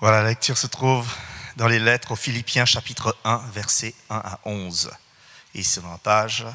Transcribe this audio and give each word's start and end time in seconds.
Voilà, 0.00 0.22
la 0.22 0.28
lecture 0.28 0.56
se 0.56 0.68
trouve 0.68 1.12
dans 1.56 1.66
les 1.66 1.80
lettres 1.80 2.12
aux 2.12 2.16
Philippiens 2.16 2.64
chapitre 2.64 3.16
1, 3.24 3.38
versets 3.52 3.96
1 4.10 4.16
à 4.16 4.38
11. 4.44 4.92
Et 5.54 5.64
c'est 5.64 5.80
dans 5.80 5.90
la 5.90 5.98
page 5.98 6.46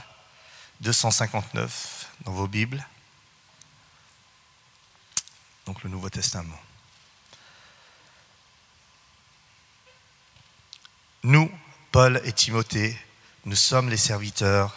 259 0.79 2.07
dans 2.23 2.31
vos 2.31 2.47
Bibles. 2.47 2.87
Donc 5.65 5.83
le 5.83 5.89
Nouveau 5.89 6.09
Testament. 6.09 6.57
Nous, 11.23 11.51
Paul 11.91 12.21
et 12.23 12.31
Timothée, 12.31 12.97
nous 13.43 13.57
sommes 13.57 13.89
les 13.89 13.97
serviteurs 13.97 14.73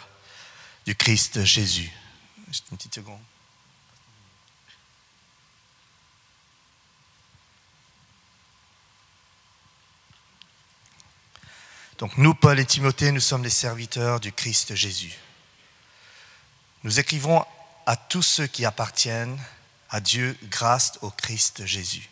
du 0.85 0.93
Christ 0.93 1.45
Jésus. 1.45 1.91
Juste 2.49 2.65
une 2.69 2.77
petite 2.77 2.95
seconde. 2.95 3.21
Donc 11.97 12.15
nous, 12.17 12.35
Paul 12.35 12.59
et 12.59 12.65
Timothée, 12.65 13.11
nous 13.11 13.19
sommes 13.19 13.43
les 13.43 13.49
serviteurs 13.49 14.19
du 14.19 14.31
Christ 14.31 14.75
Jésus. 14.75 15.17
Nous 16.83 16.99
écrivons 16.99 17.43
à 17.87 17.95
tous 17.95 18.21
ceux 18.21 18.45
qui 18.45 18.65
appartiennent 18.65 19.39
à 19.89 19.99
Dieu 19.99 20.37
grâce 20.43 20.99
au 21.01 21.09
Christ 21.09 21.65
Jésus, 21.65 22.07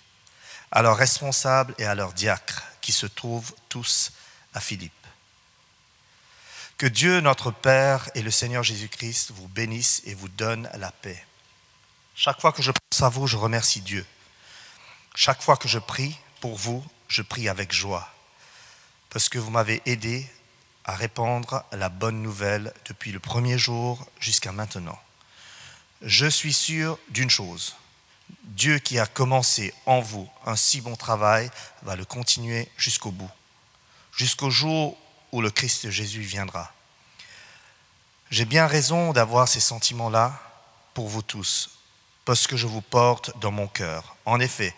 à 0.71 0.81
leurs 0.81 0.98
responsables 0.98 1.76
et 1.77 1.85
à 1.85 1.93
leurs 1.93 2.13
diacres 2.13 2.63
qui 2.81 2.91
se 2.91 3.05
trouvent 3.05 3.53
tous 3.70 4.12
à 4.55 4.59
Philippe. 4.59 4.91
Que 6.77 6.88
Dieu 6.88 7.21
notre 7.21 7.52
Père 7.52 8.09
et 8.15 8.23
le 8.23 8.31
Seigneur 8.31 8.63
Jésus-Christ 8.63 9.31
vous 9.35 9.48
bénissent 9.48 10.02
et 10.05 10.15
vous 10.15 10.29
donnent 10.29 10.70
la 10.73 10.91
paix. 10.91 11.23
Chaque 12.15 12.41
fois 12.41 12.54
que 12.54 12.63
je 12.63 12.71
pense 12.71 13.04
à 13.04 13.09
vous, 13.09 13.27
je 13.27 13.38
remercie 13.38 13.81
Dieu. 13.81 14.05
Chaque 15.13 15.43
fois 15.43 15.57
que 15.57 15.67
je 15.67 15.79
prie 15.79 16.17
pour 16.41 16.57
vous, 16.57 16.84
je 17.07 17.21
prie 17.21 17.48
avec 17.49 17.71
joie 17.71 18.15
parce 19.09 19.29
que 19.29 19.37
vous 19.37 19.51
m'avez 19.51 19.81
aidé 19.85 20.29
à 20.84 20.95
répandre 20.95 21.63
la 21.71 21.89
bonne 21.89 22.21
nouvelle 22.21 22.73
depuis 22.85 23.11
le 23.11 23.20
premier 23.20 23.57
jour 23.57 24.05
jusqu'à 24.20 24.51
maintenant. 24.51 24.99
Je 26.01 26.27
suis 26.27 26.53
sûr 26.53 26.99
d'une 27.09 27.29
chose, 27.29 27.76
Dieu 28.43 28.77
qui 28.79 28.99
a 28.99 29.07
commencé 29.07 29.73
en 29.85 29.99
vous 30.01 30.29
un 30.45 30.55
si 30.55 30.81
bon 30.81 30.95
travail 30.95 31.49
va 31.81 31.95
le 31.95 32.05
continuer 32.05 32.70
jusqu'au 32.77 33.11
bout, 33.11 33.31
jusqu'au 34.15 34.49
jour 34.49 34.98
où 35.31 35.41
le 35.41 35.49
Christ 35.49 35.89
Jésus 35.89 36.21
viendra. 36.21 36.71
J'ai 38.29 38.45
bien 38.45 38.67
raison 38.67 39.13
d'avoir 39.13 39.48
ces 39.48 39.59
sentiments-là 39.59 40.39
pour 40.93 41.07
vous 41.07 41.21
tous, 41.21 41.79
parce 42.26 42.48
que 42.48 42.57
je 42.57 42.67
vous 42.67 42.81
porte 42.81 43.37
dans 43.39 43.51
mon 43.51 43.67
cœur. 43.67 44.15
En 44.26 44.39
effet, 44.39 44.76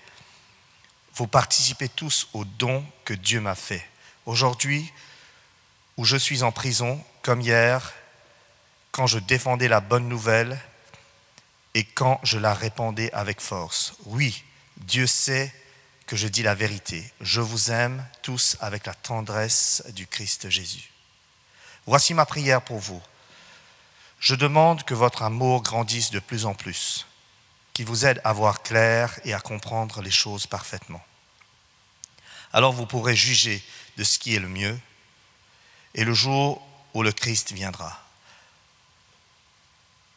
vous 1.15 1.27
participez 1.27 1.89
tous 1.89 2.27
au 2.33 2.45
don 2.45 2.85
que 3.03 3.13
Dieu 3.13 3.41
m'a 3.41 3.55
fait 3.55 3.87
Aujourd'hui, 4.27 4.91
où 5.95 6.03
je 6.03 6.17
suis 6.17 6.43
en 6.43 6.51
prison, 6.51 7.01
comme 7.21 7.39
hier, 7.39 7.93
quand 8.91 9.07
je 9.07 9.19
défendais 9.19 9.69
la 9.69 9.79
bonne 9.79 10.09
nouvelle 10.09 10.59
et 11.73 11.85
quand 11.85 12.19
je 12.23 12.37
la 12.37 12.53
répandais 12.53 13.09
avec 13.13 13.39
force. 13.39 13.93
Oui, 14.03 14.43
Dieu 14.75 15.07
sait 15.07 15.53
que 16.07 16.17
je 16.17 16.27
dis 16.27 16.43
la 16.43 16.55
vérité. 16.55 17.09
Je 17.21 17.39
vous 17.39 17.71
aime 17.71 18.05
tous 18.21 18.57
avec 18.59 18.85
la 18.85 18.93
tendresse 18.93 19.81
du 19.93 20.07
Christ 20.07 20.49
Jésus. 20.49 20.91
Voici 21.85 22.13
ma 22.13 22.25
prière 22.25 22.61
pour 22.61 22.79
vous. 22.79 23.01
Je 24.19 24.35
demande 24.35 24.83
que 24.83 24.93
votre 24.93 25.23
amour 25.23 25.63
grandisse 25.63 26.11
de 26.11 26.19
plus 26.19 26.45
en 26.45 26.53
plus, 26.53 27.07
qu'il 27.73 27.85
vous 27.85 28.05
aide 28.05 28.19
à 28.25 28.33
voir 28.33 28.61
clair 28.61 29.21
et 29.23 29.33
à 29.33 29.39
comprendre 29.39 30.01
les 30.01 30.11
choses 30.11 30.47
parfaitement. 30.47 31.03
Alors 32.51 32.73
vous 32.73 32.85
pourrez 32.85 33.15
juger 33.15 33.63
de 33.97 34.03
ce 34.03 34.19
qui 34.19 34.35
est 34.35 34.39
le 34.39 34.47
mieux, 34.47 34.77
et 35.95 36.03
le 36.03 36.13
jour 36.13 36.61
où 36.93 37.03
le 37.03 37.11
Christ 37.11 37.51
viendra. 37.51 37.99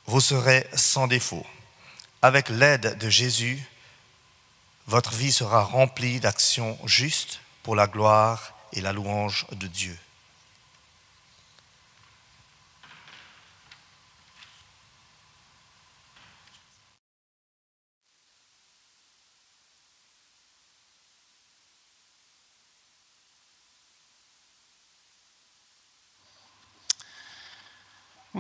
Vous 0.07 0.21
serez 0.21 0.67
sans 0.75 1.07
défaut. 1.07 1.47
Avec 2.23 2.49
l'aide 2.49 2.99
de 2.99 3.09
Jésus, 3.09 3.63
votre 4.87 5.13
vie 5.13 5.33
sera 5.33 5.63
remplie 5.63 6.21
d'actions 6.21 6.79
justes 6.85 7.41
pour 7.63 7.77
la 7.77 7.87
gloire 7.87 8.55
et 8.73 8.81
la 8.81 8.93
louange 8.93 9.47
de 9.53 9.67
Dieu. 9.67 9.97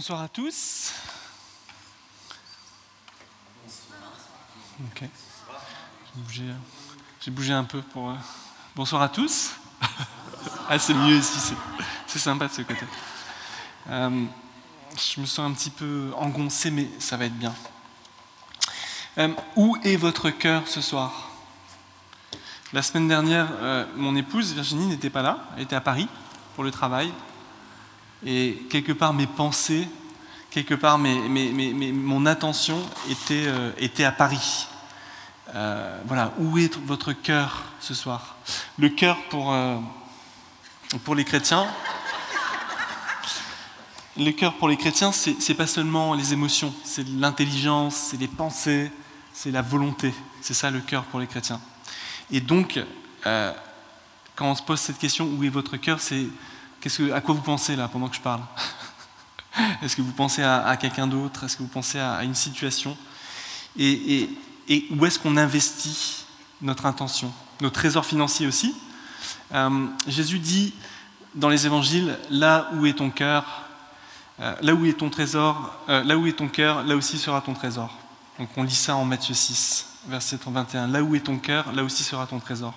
Bonsoir 0.00 0.22
à 0.22 0.28
tous. 0.28 0.94
J'ai 7.20 7.30
bougé, 7.30 7.52
un 7.52 7.64
peu 7.64 7.82
pour. 7.82 8.08
Euh, 8.08 8.14
bonsoir 8.74 9.02
à 9.02 9.10
tous. 9.10 9.50
ah, 10.70 10.78
c'est 10.78 10.94
mieux 10.94 11.16
ici, 11.16 11.54
c'est 12.06 12.18
sympa 12.18 12.48
de 12.48 12.52
ce 12.54 12.62
côté. 12.62 12.86
Euh, 13.90 14.24
je 14.96 15.20
me 15.20 15.26
sens 15.26 15.50
un 15.50 15.52
petit 15.52 15.68
peu 15.68 16.12
engoncé, 16.16 16.70
mais 16.70 16.88
ça 16.98 17.18
va 17.18 17.26
être 17.26 17.36
bien. 17.36 17.54
Euh, 19.18 19.28
où 19.54 19.76
est 19.84 19.96
votre 19.96 20.30
cœur 20.30 20.66
ce 20.66 20.80
soir? 20.80 21.28
La 22.72 22.80
semaine 22.80 23.06
dernière, 23.06 23.48
mon 23.96 24.16
épouse 24.16 24.54
Virginie 24.54 24.86
n'était 24.86 25.10
pas 25.10 25.20
là, 25.20 25.40
elle 25.58 25.64
était 25.64 25.76
à 25.76 25.82
Paris 25.82 26.08
pour 26.54 26.64
le 26.64 26.70
travail. 26.70 27.12
Et 28.24 28.66
quelque 28.68 28.92
part, 28.92 29.14
mes 29.14 29.26
pensées, 29.26 29.88
quelque 30.50 30.74
part, 30.74 30.98
mon 30.98 32.26
attention 32.26 32.78
était, 33.08 33.46
euh, 33.46 33.72
était 33.78 34.04
à 34.04 34.12
Paris. 34.12 34.66
Euh, 35.54 36.00
voilà, 36.06 36.32
où 36.38 36.58
est 36.58 36.76
votre 36.78 37.12
cœur 37.12 37.64
ce 37.80 37.94
soir? 37.94 38.36
Le 38.78 38.90
cœur 38.90 39.16
pour, 39.30 39.52
euh, 39.52 39.78
pour 41.04 41.14
les 41.14 41.24
chrétiens. 41.24 41.66
Le 44.18 44.32
cœur 44.32 44.54
pour 44.54 44.68
les 44.68 44.76
chrétiens, 44.76 45.12
c'est 45.12 45.54
pas 45.54 45.66
seulement 45.66 46.14
les 46.14 46.32
émotions, 46.34 46.74
c'est 46.84 47.06
l'intelligence, 47.08 47.94
c'est 47.94 48.18
les 48.18 48.28
pensées, 48.28 48.92
c'est 49.32 49.50
la 49.50 49.62
volonté. 49.62 50.12
C'est 50.42 50.52
ça 50.52 50.70
le 50.70 50.80
cœur 50.80 51.04
pour 51.04 51.20
les 51.20 51.26
chrétiens. 51.26 51.60
Et 52.30 52.40
donc, 52.40 52.78
quand 53.22 54.50
on 54.50 54.54
se 54.54 54.62
pose 54.62 54.80
cette 54.80 54.98
question, 54.98 55.26
où 55.26 55.44
est 55.44 55.48
votre 55.48 55.76
cœur, 55.78 56.00
c'est 56.00 56.26
à 57.12 57.20
quoi 57.20 57.34
vous 57.34 57.42
pensez 57.42 57.76
là 57.76 57.88
pendant 57.88 58.08
que 58.08 58.16
je 58.16 58.20
parle 58.20 58.40
Est-ce 59.82 59.96
que 59.96 60.02
vous 60.02 60.12
pensez 60.12 60.42
à, 60.42 60.76
quelqu'un 60.76 61.06
d'autre? 61.06 61.44
Est-ce 61.44 61.56
que 61.56 61.62
vous 61.62 61.68
pensez 61.68 61.98
à, 61.98 62.22
une 62.24 62.34
situation? 62.34 62.96
Et, 63.76 64.30
où 64.90 65.04
est-ce 65.04 65.18
qu'on 65.18 65.36
investit 65.36 66.24
notre 66.62 66.86
intention? 66.86 67.32
Nos 67.60 67.70
trésors 67.70 68.06
financiers 68.06 68.46
aussi. 68.46 68.74
Euh, 69.52 69.86
Jésus 70.06 70.38
dit 70.38 70.72
dans 71.34 71.48
les 71.48 71.66
évangiles, 71.66 72.16
là 72.30 72.70
où 72.74 72.86
est 72.86 72.94
ton 72.94 73.10
cœur, 73.10 73.44
euh, 74.40 74.54
là 74.62 74.74
où 74.74 74.86
est 74.86 74.94
ton 74.94 75.10
trésor, 75.10 75.74
euh, 75.88 76.02
là 76.04 76.16
où 76.16 76.26
est 76.26 76.32
ton 76.32 76.48
cœur, 76.48 76.82
là 76.84 76.96
aussi 76.96 77.18
sera 77.18 77.40
ton 77.40 77.54
trésor. 77.54 77.94
Donc 78.38 78.48
on 78.56 78.62
lit 78.62 78.74
ça 78.74 78.96
en 78.96 79.04
Matthieu 79.04 79.34
6, 79.34 79.86
verset 80.08 80.38
21. 80.44 80.86
Là 80.88 81.02
où 81.02 81.14
est 81.14 81.20
ton 81.20 81.38
cœur, 81.38 81.72
là 81.72 81.84
aussi 81.84 82.02
sera 82.02 82.26
ton 82.26 82.38
trésor. 82.38 82.74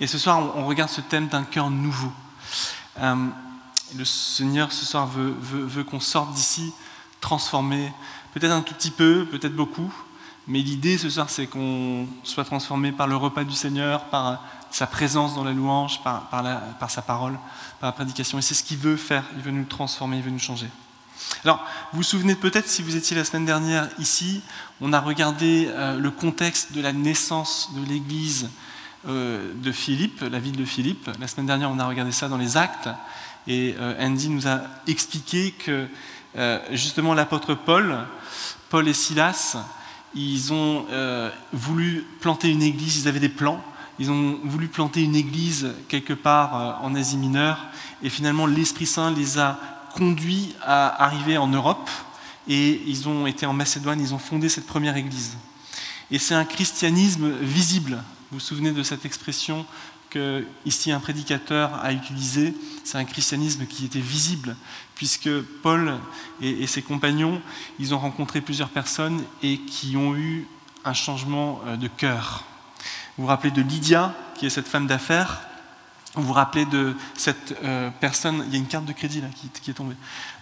Et 0.00 0.06
ce 0.06 0.18
soir, 0.18 0.56
on 0.56 0.66
regarde 0.66 0.90
ce 0.90 1.00
thème 1.00 1.28
d'un 1.28 1.44
cœur 1.44 1.70
nouveau. 1.70 2.12
Euh, 3.00 3.14
le 3.96 4.04
Seigneur 4.04 4.72
ce 4.72 4.84
soir 4.84 5.06
veut, 5.06 5.84
qu'on 5.84 6.00
sorte 6.00 6.32
d'ici 6.32 6.72
transformé, 7.20 7.92
peut-être 8.32 8.52
un 8.52 8.62
tout 8.62 8.74
petit 8.74 8.90
peu, 8.90 9.26
peut-être 9.30 9.54
beaucoup, 9.54 9.92
mais 10.46 10.60
l'idée 10.60 10.98
ce 10.98 11.08
soir 11.08 11.30
c'est 11.30 11.46
qu'on 11.46 12.06
soit 12.22 12.44
transformé 12.44 12.92
par 12.92 13.06
le 13.06 13.16
repas 13.16 13.44
du 13.44 13.54
Seigneur, 13.54 14.04
par 14.06 14.42
sa 14.70 14.86
présence 14.86 15.34
dans 15.34 15.44
la 15.44 15.52
louange, 15.52 16.02
par, 16.02 16.90
sa 16.90 17.02
parole, 17.02 17.38
par 17.80 17.88
la 17.88 17.92
prédication. 17.92 18.38
Et 18.38 18.42
c'est 18.42 18.54
ce 18.54 18.64
qu'il 18.64 18.78
veut 18.78 18.96
faire, 18.96 19.24
il 19.36 19.42
veut 19.42 19.52
nous 19.52 19.64
transformer, 19.64 20.16
il 20.16 20.22
veut 20.22 20.30
nous 20.30 20.38
changer. 20.38 20.68
Alors, 21.44 21.64
vous 21.92 21.98
vous 21.98 22.02
souvenez 22.02 22.34
peut-être, 22.34 22.68
si 22.68 22.82
vous 22.82 22.96
étiez 22.96 23.16
la 23.16 23.24
semaine 23.24 23.44
dernière 23.44 23.88
ici, 24.00 24.42
on 24.80 24.92
a 24.92 25.00
regardé 25.00 25.68
euh, 25.68 25.96
le 25.96 26.10
contexte 26.10 26.72
de 26.72 26.80
la 26.80 26.92
naissance 26.92 27.70
de 27.76 27.84
l'Église 27.86 28.50
de 29.06 29.72
Philippe, 29.72 30.20
la 30.22 30.38
ville 30.38 30.56
de 30.56 30.64
Philippe. 30.64 31.10
La 31.20 31.28
semaine 31.28 31.46
dernière, 31.46 31.70
on 31.70 31.78
a 31.78 31.86
regardé 31.86 32.12
ça 32.12 32.28
dans 32.28 32.38
les 32.38 32.56
actes, 32.56 32.88
et 33.46 33.74
euh, 33.78 33.94
Andy 34.00 34.30
nous 34.30 34.48
a 34.48 34.60
expliqué 34.86 35.52
que 35.52 35.86
euh, 36.36 36.58
justement 36.72 37.14
l'apôtre 37.14 37.54
Paul, 37.54 37.98
Paul 38.70 38.88
et 38.88 38.94
Silas, 38.94 39.56
ils 40.14 40.52
ont 40.52 40.86
voulu 41.52 42.04
planter 42.20 42.48
une 42.48 42.62
église, 42.62 43.02
ils 43.02 43.08
avaient 43.08 43.20
des 43.20 43.28
plans, 43.28 43.62
ils 43.98 44.10
ont 44.10 44.38
voulu 44.44 44.68
planter 44.68 45.02
une 45.02 45.16
église 45.16 45.72
quelque 45.88 46.12
part 46.12 46.80
en 46.82 46.94
Asie 46.94 47.16
mineure, 47.16 47.66
et 48.02 48.10
finalement 48.10 48.46
l'Esprit 48.46 48.86
Saint 48.86 49.10
les 49.10 49.38
a 49.38 49.58
conduits 49.94 50.54
à 50.62 51.04
arriver 51.04 51.36
en 51.36 51.48
Europe, 51.48 51.90
et 52.48 52.82
ils 52.86 53.08
ont 53.08 53.26
été 53.26 53.46
en 53.46 53.52
Macédoine, 53.52 54.00
ils 54.00 54.14
ont 54.14 54.18
fondé 54.18 54.48
cette 54.48 54.66
première 54.66 54.96
église. 54.96 55.36
Et 56.10 56.18
c'est 56.18 56.34
un 56.34 56.44
christianisme 56.44 57.30
visible, 57.40 58.02
Vous 58.30 58.38
vous 58.38 58.40
souvenez 58.40 58.72
de 58.72 58.82
cette 58.82 59.04
expression 59.04 59.66
que 60.08 60.46
ici 60.64 60.90
un 60.90 60.98
prédicateur 60.98 61.74
a 61.74 61.92
utilisée? 61.92 62.54
C'est 62.82 62.96
un 62.96 63.04
christianisme 63.04 63.66
qui 63.66 63.84
était 63.84 64.00
visible, 64.00 64.56
puisque 64.94 65.28
Paul 65.62 65.94
et, 66.40 66.66
ses 66.66 66.82
compagnons, 66.82 67.42
ils 67.78 67.94
ont 67.94 67.98
rencontré 67.98 68.40
plusieurs 68.40 68.70
personnes 68.70 69.22
et 69.42 69.58
qui 69.58 69.96
ont 69.96 70.16
eu 70.16 70.46
un 70.84 70.94
changement 70.94 71.60
euh, 71.66 71.76
de 71.76 71.86
cœur. 71.86 72.44
Vous 73.16 73.24
vous 73.24 73.28
rappelez 73.28 73.50
de 73.50 73.62
Lydia, 73.62 74.14
qui 74.36 74.46
est 74.46 74.50
cette 74.50 74.68
femme 74.68 74.86
d'affaires? 74.86 75.42
Vous 76.14 76.22
vous 76.22 76.32
rappelez 76.32 76.64
de 76.64 76.96
cette 77.14 77.56
euh, 77.62 77.90
personne, 78.00 78.44
il 78.46 78.52
y 78.52 78.56
a 78.56 78.58
une 78.58 78.66
carte 78.66 78.86
de 78.86 78.92
crédit 78.92 79.20
là 79.20 79.28
qui, 79.62 79.70
est 79.70 79.74
tombée, 79.74 79.96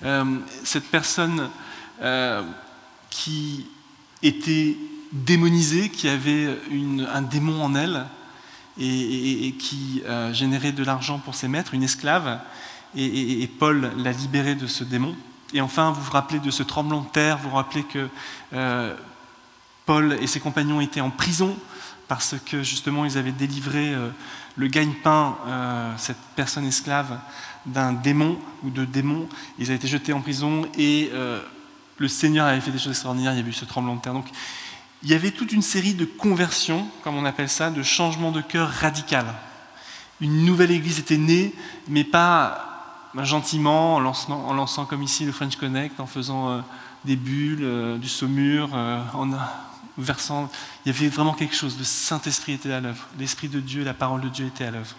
euh, 0.04 0.38
cette 0.64 0.88
personne 0.90 1.50
qui 3.10 3.66
était 4.22 4.76
démonisée, 5.12 5.90
qui 5.90 6.08
avait 6.08 6.58
un 7.12 7.22
démon 7.22 7.62
en 7.62 7.74
elle 7.74 8.06
et, 8.78 9.54
qui 9.58 10.02
euh, 10.06 10.32
générait 10.32 10.72
de 10.72 10.84
l'argent 10.84 11.18
pour 11.18 11.34
ses 11.34 11.48
maîtres, 11.48 11.74
une 11.74 11.82
esclave, 11.82 12.40
et, 12.94 13.48
Paul 13.58 13.90
l'a 13.96 14.12
libérée 14.12 14.54
de 14.54 14.66
ce 14.66 14.84
démon. 14.84 15.14
Et 15.54 15.60
enfin, 15.60 15.92
vous 15.92 16.02
vous 16.02 16.10
rappelez 16.10 16.40
de 16.40 16.50
ce 16.50 16.62
tremblement 16.62 17.02
de 17.02 17.08
terre, 17.08 17.38
vous 17.38 17.50
vous 17.50 17.56
rappelez 17.56 17.84
que 17.84 18.08
euh, 18.52 18.94
Paul 19.86 20.16
et 20.20 20.26
ses 20.26 20.40
compagnons 20.40 20.80
étaient 20.80 21.00
en 21.00 21.10
prison 21.10 21.56
parce 22.08 22.34
que 22.44 22.62
justement 22.62 23.06
ils 23.06 23.16
avaient 23.16 23.32
délivré 23.32 23.94
euh, 23.94 24.10
le 24.56 24.66
gagne-pain, 24.66 25.36
cette 25.96 26.18
personne 26.36 26.66
esclave, 26.66 27.18
d'un 27.64 27.94
démon 27.94 28.38
ou 28.62 28.68
de 28.68 28.84
démons. 28.84 29.26
Ils 29.58 29.66
avaient 29.66 29.76
été 29.76 29.88
jetés 29.88 30.12
en 30.12 30.20
prison 30.20 30.66
et 30.76 31.10
le 31.96 32.08
Seigneur 32.08 32.46
avait 32.46 32.60
fait 32.60 32.70
des 32.70 32.78
choses 32.78 32.92
extraordinaires, 32.92 33.32
il 33.32 33.40
y 33.40 33.42
a 33.42 33.48
eu 33.48 33.52
ce 33.54 33.64
tremblement 33.64 33.96
de 33.96 34.02
terre. 34.02 34.12
Donc 34.12 34.26
il 35.02 35.10
y 35.10 35.14
avait 35.14 35.32
toute 35.32 35.52
une 35.52 35.62
série 35.62 35.94
de 35.94 36.04
conversions, 36.04 36.86
comme 37.02 37.16
on 37.16 37.24
appelle 37.24 37.48
ça, 37.48 37.70
de 37.70 37.82
changements 37.82 38.30
de 38.30 38.40
cœur 38.40 38.68
radical. 38.68 39.26
Une 40.20 40.44
nouvelle 40.44 40.70
église 40.70 41.00
était 41.00 41.16
née, 41.16 41.52
mais 41.88 42.04
pas 42.04 43.08
ben, 43.14 43.24
gentiment, 43.24 43.96
en 43.96 44.00
lançant, 44.00 44.84
comme 44.84 45.02
ici 45.02 45.24
le 45.24 45.32
French 45.32 45.56
Connect, 45.56 45.98
en 45.98 46.06
faisant 46.06 46.50
euh, 46.50 46.60
des 47.04 47.16
bulles, 47.16 47.64
euh, 47.64 47.98
du 47.98 48.08
saumur, 48.08 48.70
euh, 48.74 49.02
en 49.14 49.30
versant. 49.98 50.48
Il 50.86 50.92
y 50.92 50.96
avait 50.96 51.08
vraiment 51.08 51.34
quelque 51.34 51.56
chose. 51.56 51.76
Le 51.78 51.84
Saint-Esprit 51.84 52.52
était 52.52 52.72
à 52.72 52.80
l'œuvre. 52.80 53.08
L'Esprit 53.18 53.48
de 53.48 53.58
Dieu, 53.58 53.82
la 53.82 53.94
parole 53.94 54.20
de 54.20 54.28
Dieu 54.28 54.46
était 54.46 54.66
à 54.66 54.70
l'œuvre. 54.70 54.94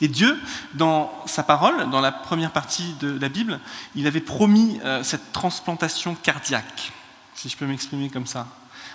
Et 0.00 0.08
Dieu, 0.08 0.36
dans 0.74 1.12
sa 1.26 1.44
parole, 1.44 1.88
dans 1.90 2.00
la 2.00 2.10
première 2.10 2.50
partie 2.50 2.94
de 3.00 3.16
la 3.20 3.28
Bible, 3.28 3.60
il 3.94 4.08
avait 4.08 4.20
promis 4.20 4.80
cette 5.04 5.32
transplantation 5.32 6.16
cardiaque, 6.16 6.92
si 7.36 7.48
je 7.48 7.56
peux 7.56 7.64
m'exprimer 7.64 8.10
comme 8.10 8.26
ça 8.26 8.48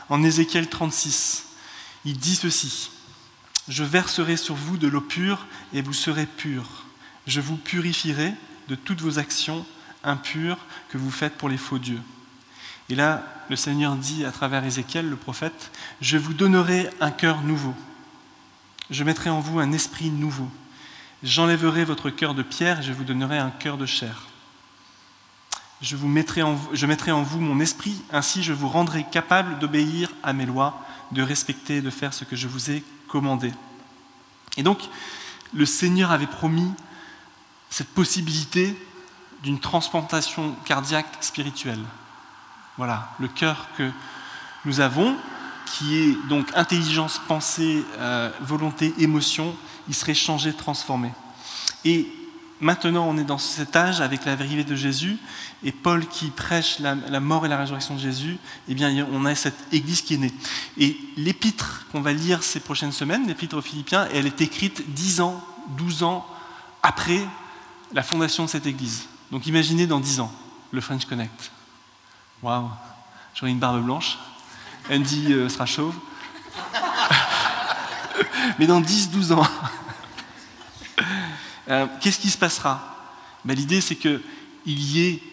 en 0.09 0.23
Ézéchiel 0.23 0.67
36. 0.67 1.45
Il 2.05 2.17
dit 2.17 2.35
ceci, 2.35 2.91
Je 3.67 3.83
verserai 3.83 4.37
sur 4.37 4.55
vous 4.55 4.77
de 4.77 4.87
l'eau 4.87 5.01
pure 5.01 5.45
et 5.73 5.81
vous 5.81 5.93
serez 5.93 6.25
purs. 6.25 6.85
Je 7.27 7.41
vous 7.41 7.57
purifierai 7.57 8.33
de 8.67 8.75
toutes 8.75 9.01
vos 9.01 9.19
actions 9.19 9.65
impures 10.03 10.57
que 10.89 10.97
vous 10.97 11.11
faites 11.11 11.37
pour 11.37 11.49
les 11.49 11.57
faux 11.57 11.79
dieux. 11.79 12.01
Et 12.89 12.95
là, 12.95 13.23
le 13.49 13.55
Seigneur 13.55 13.95
dit 13.95 14.25
à 14.25 14.31
travers 14.31 14.63
Ézéchiel, 14.63 15.09
le 15.09 15.15
prophète, 15.15 15.71
Je 16.01 16.17
vous 16.17 16.33
donnerai 16.33 16.89
un 16.99 17.11
cœur 17.11 17.41
nouveau. 17.41 17.75
Je 18.89 19.03
mettrai 19.03 19.29
en 19.29 19.39
vous 19.39 19.59
un 19.59 19.71
esprit 19.71 20.09
nouveau. 20.09 20.49
J'enlèverai 21.21 21.85
votre 21.85 22.09
cœur 22.09 22.33
de 22.33 22.41
pierre 22.41 22.79
et 22.79 22.83
je 22.83 22.93
vous 22.93 23.03
donnerai 23.03 23.37
un 23.37 23.51
cœur 23.51 23.77
de 23.77 23.85
chair 23.85 24.28
je, 25.81 25.95
vous 25.95 26.07
mettrai 26.07 26.41
en, 26.41 26.57
je 26.73 26.85
mettrai 26.85 27.11
en 27.11 27.23
vous 27.23 27.39
mon 27.39 27.59
esprit, 27.59 28.01
ainsi 28.11 28.43
je 28.43 28.53
vous 28.53 28.67
rendrai 28.67 29.05
capable 29.11 29.59
d'obéir 29.59 30.11
à 30.23 30.33
mes 30.33 30.45
lois, 30.45 30.81
de 31.11 31.21
respecter 31.21 31.77
et 31.77 31.81
de 31.81 31.89
faire 31.89 32.13
ce 32.13 32.23
que 32.23 32.35
je 32.35 32.47
vous 32.47 32.71
ai 32.71 32.83
commandé. 33.07 33.51
Et 34.57 34.63
donc, 34.63 34.79
le 35.53 35.65
Seigneur 35.65 36.11
avait 36.11 36.27
promis 36.27 36.71
cette 37.69 37.89
possibilité 37.89 38.75
d'une 39.43 39.59
transplantation 39.59 40.55
cardiaque 40.65 41.17
spirituelle. 41.21 41.83
Voilà, 42.77 43.09
le 43.19 43.27
cœur 43.27 43.67
que 43.77 43.89
nous 44.65 44.79
avons, 44.79 45.15
qui 45.65 45.97
est 45.97 46.27
donc 46.27 46.47
intelligence, 46.55 47.21
pensée, 47.27 47.83
euh, 47.97 48.31
volonté, 48.41 48.93
émotion, 48.97 49.55
il 49.87 49.95
serait 49.95 50.13
changé, 50.13 50.53
transformé. 50.53 51.11
Et 51.85 52.11
Maintenant, 52.61 53.07
on 53.07 53.17
est 53.17 53.23
dans 53.23 53.37
cet 53.37 53.75
âge 53.77 54.01
avec 54.01 54.25
la 54.25 54.35
vérité 54.35 54.65
de 54.65 54.75
Jésus, 54.75 55.17
et 55.63 55.71
Paul 55.71 56.05
qui 56.05 56.29
prêche 56.29 56.79
la, 56.79 57.19
mort 57.19 57.45
et 57.45 57.49
la 57.49 57.57
résurrection 57.57 57.95
de 57.95 57.99
Jésus, 57.99 58.37
eh 58.67 58.75
bien, 58.75 59.07
on 59.13 59.25
a 59.25 59.33
cette 59.33 59.73
église 59.73 60.01
qui 60.01 60.15
est 60.15 60.17
née. 60.17 60.33
Et 60.77 60.97
l'épître 61.15 61.85
qu'on 61.91 62.01
va 62.01 62.11
lire 62.11 62.43
ces 62.43 62.59
prochaines 62.59 62.91
semaines, 62.91 63.27
l'épître 63.27 63.55
aux 63.55 63.61
Philippiens, 63.61 64.09
elle 64.13 64.25
est 64.25 64.41
écrite 64.41 64.93
10 64.93 65.21
ans, 65.21 65.41
12 65.77 66.03
ans 66.03 66.27
après 66.83 67.25
la 67.93 68.03
fondation 68.03 68.43
de 68.43 68.49
cette 68.49 68.67
église. 68.67 69.07
Donc 69.31 69.47
imaginez 69.47 69.87
dans 69.87 70.01
10 70.01 70.19
ans, 70.19 70.31
le 70.71 70.81
French 70.81 71.05
Connect. 71.05 71.51
Waouh, 72.41 72.69
j'aurai 73.35 73.51
une 73.51 73.59
barbe 73.59 73.83
blanche, 73.83 74.17
Andy 74.91 75.33
euh, 75.33 75.47
sera 75.47 75.65
chauve. 75.65 75.95
Mais 78.59 78.67
dans 78.67 78.81
10-12 78.81 79.33
ans, 79.33 79.47
euh, 81.69 81.87
qu'est-ce 82.01 82.19
qui 82.19 82.29
se 82.29 82.37
passera? 82.37 82.95
Ben, 83.45 83.55
L'idée, 83.55 83.81
c'est 83.81 83.95
qu'il 83.95 84.21
y 84.65 85.07
ait 85.07 85.23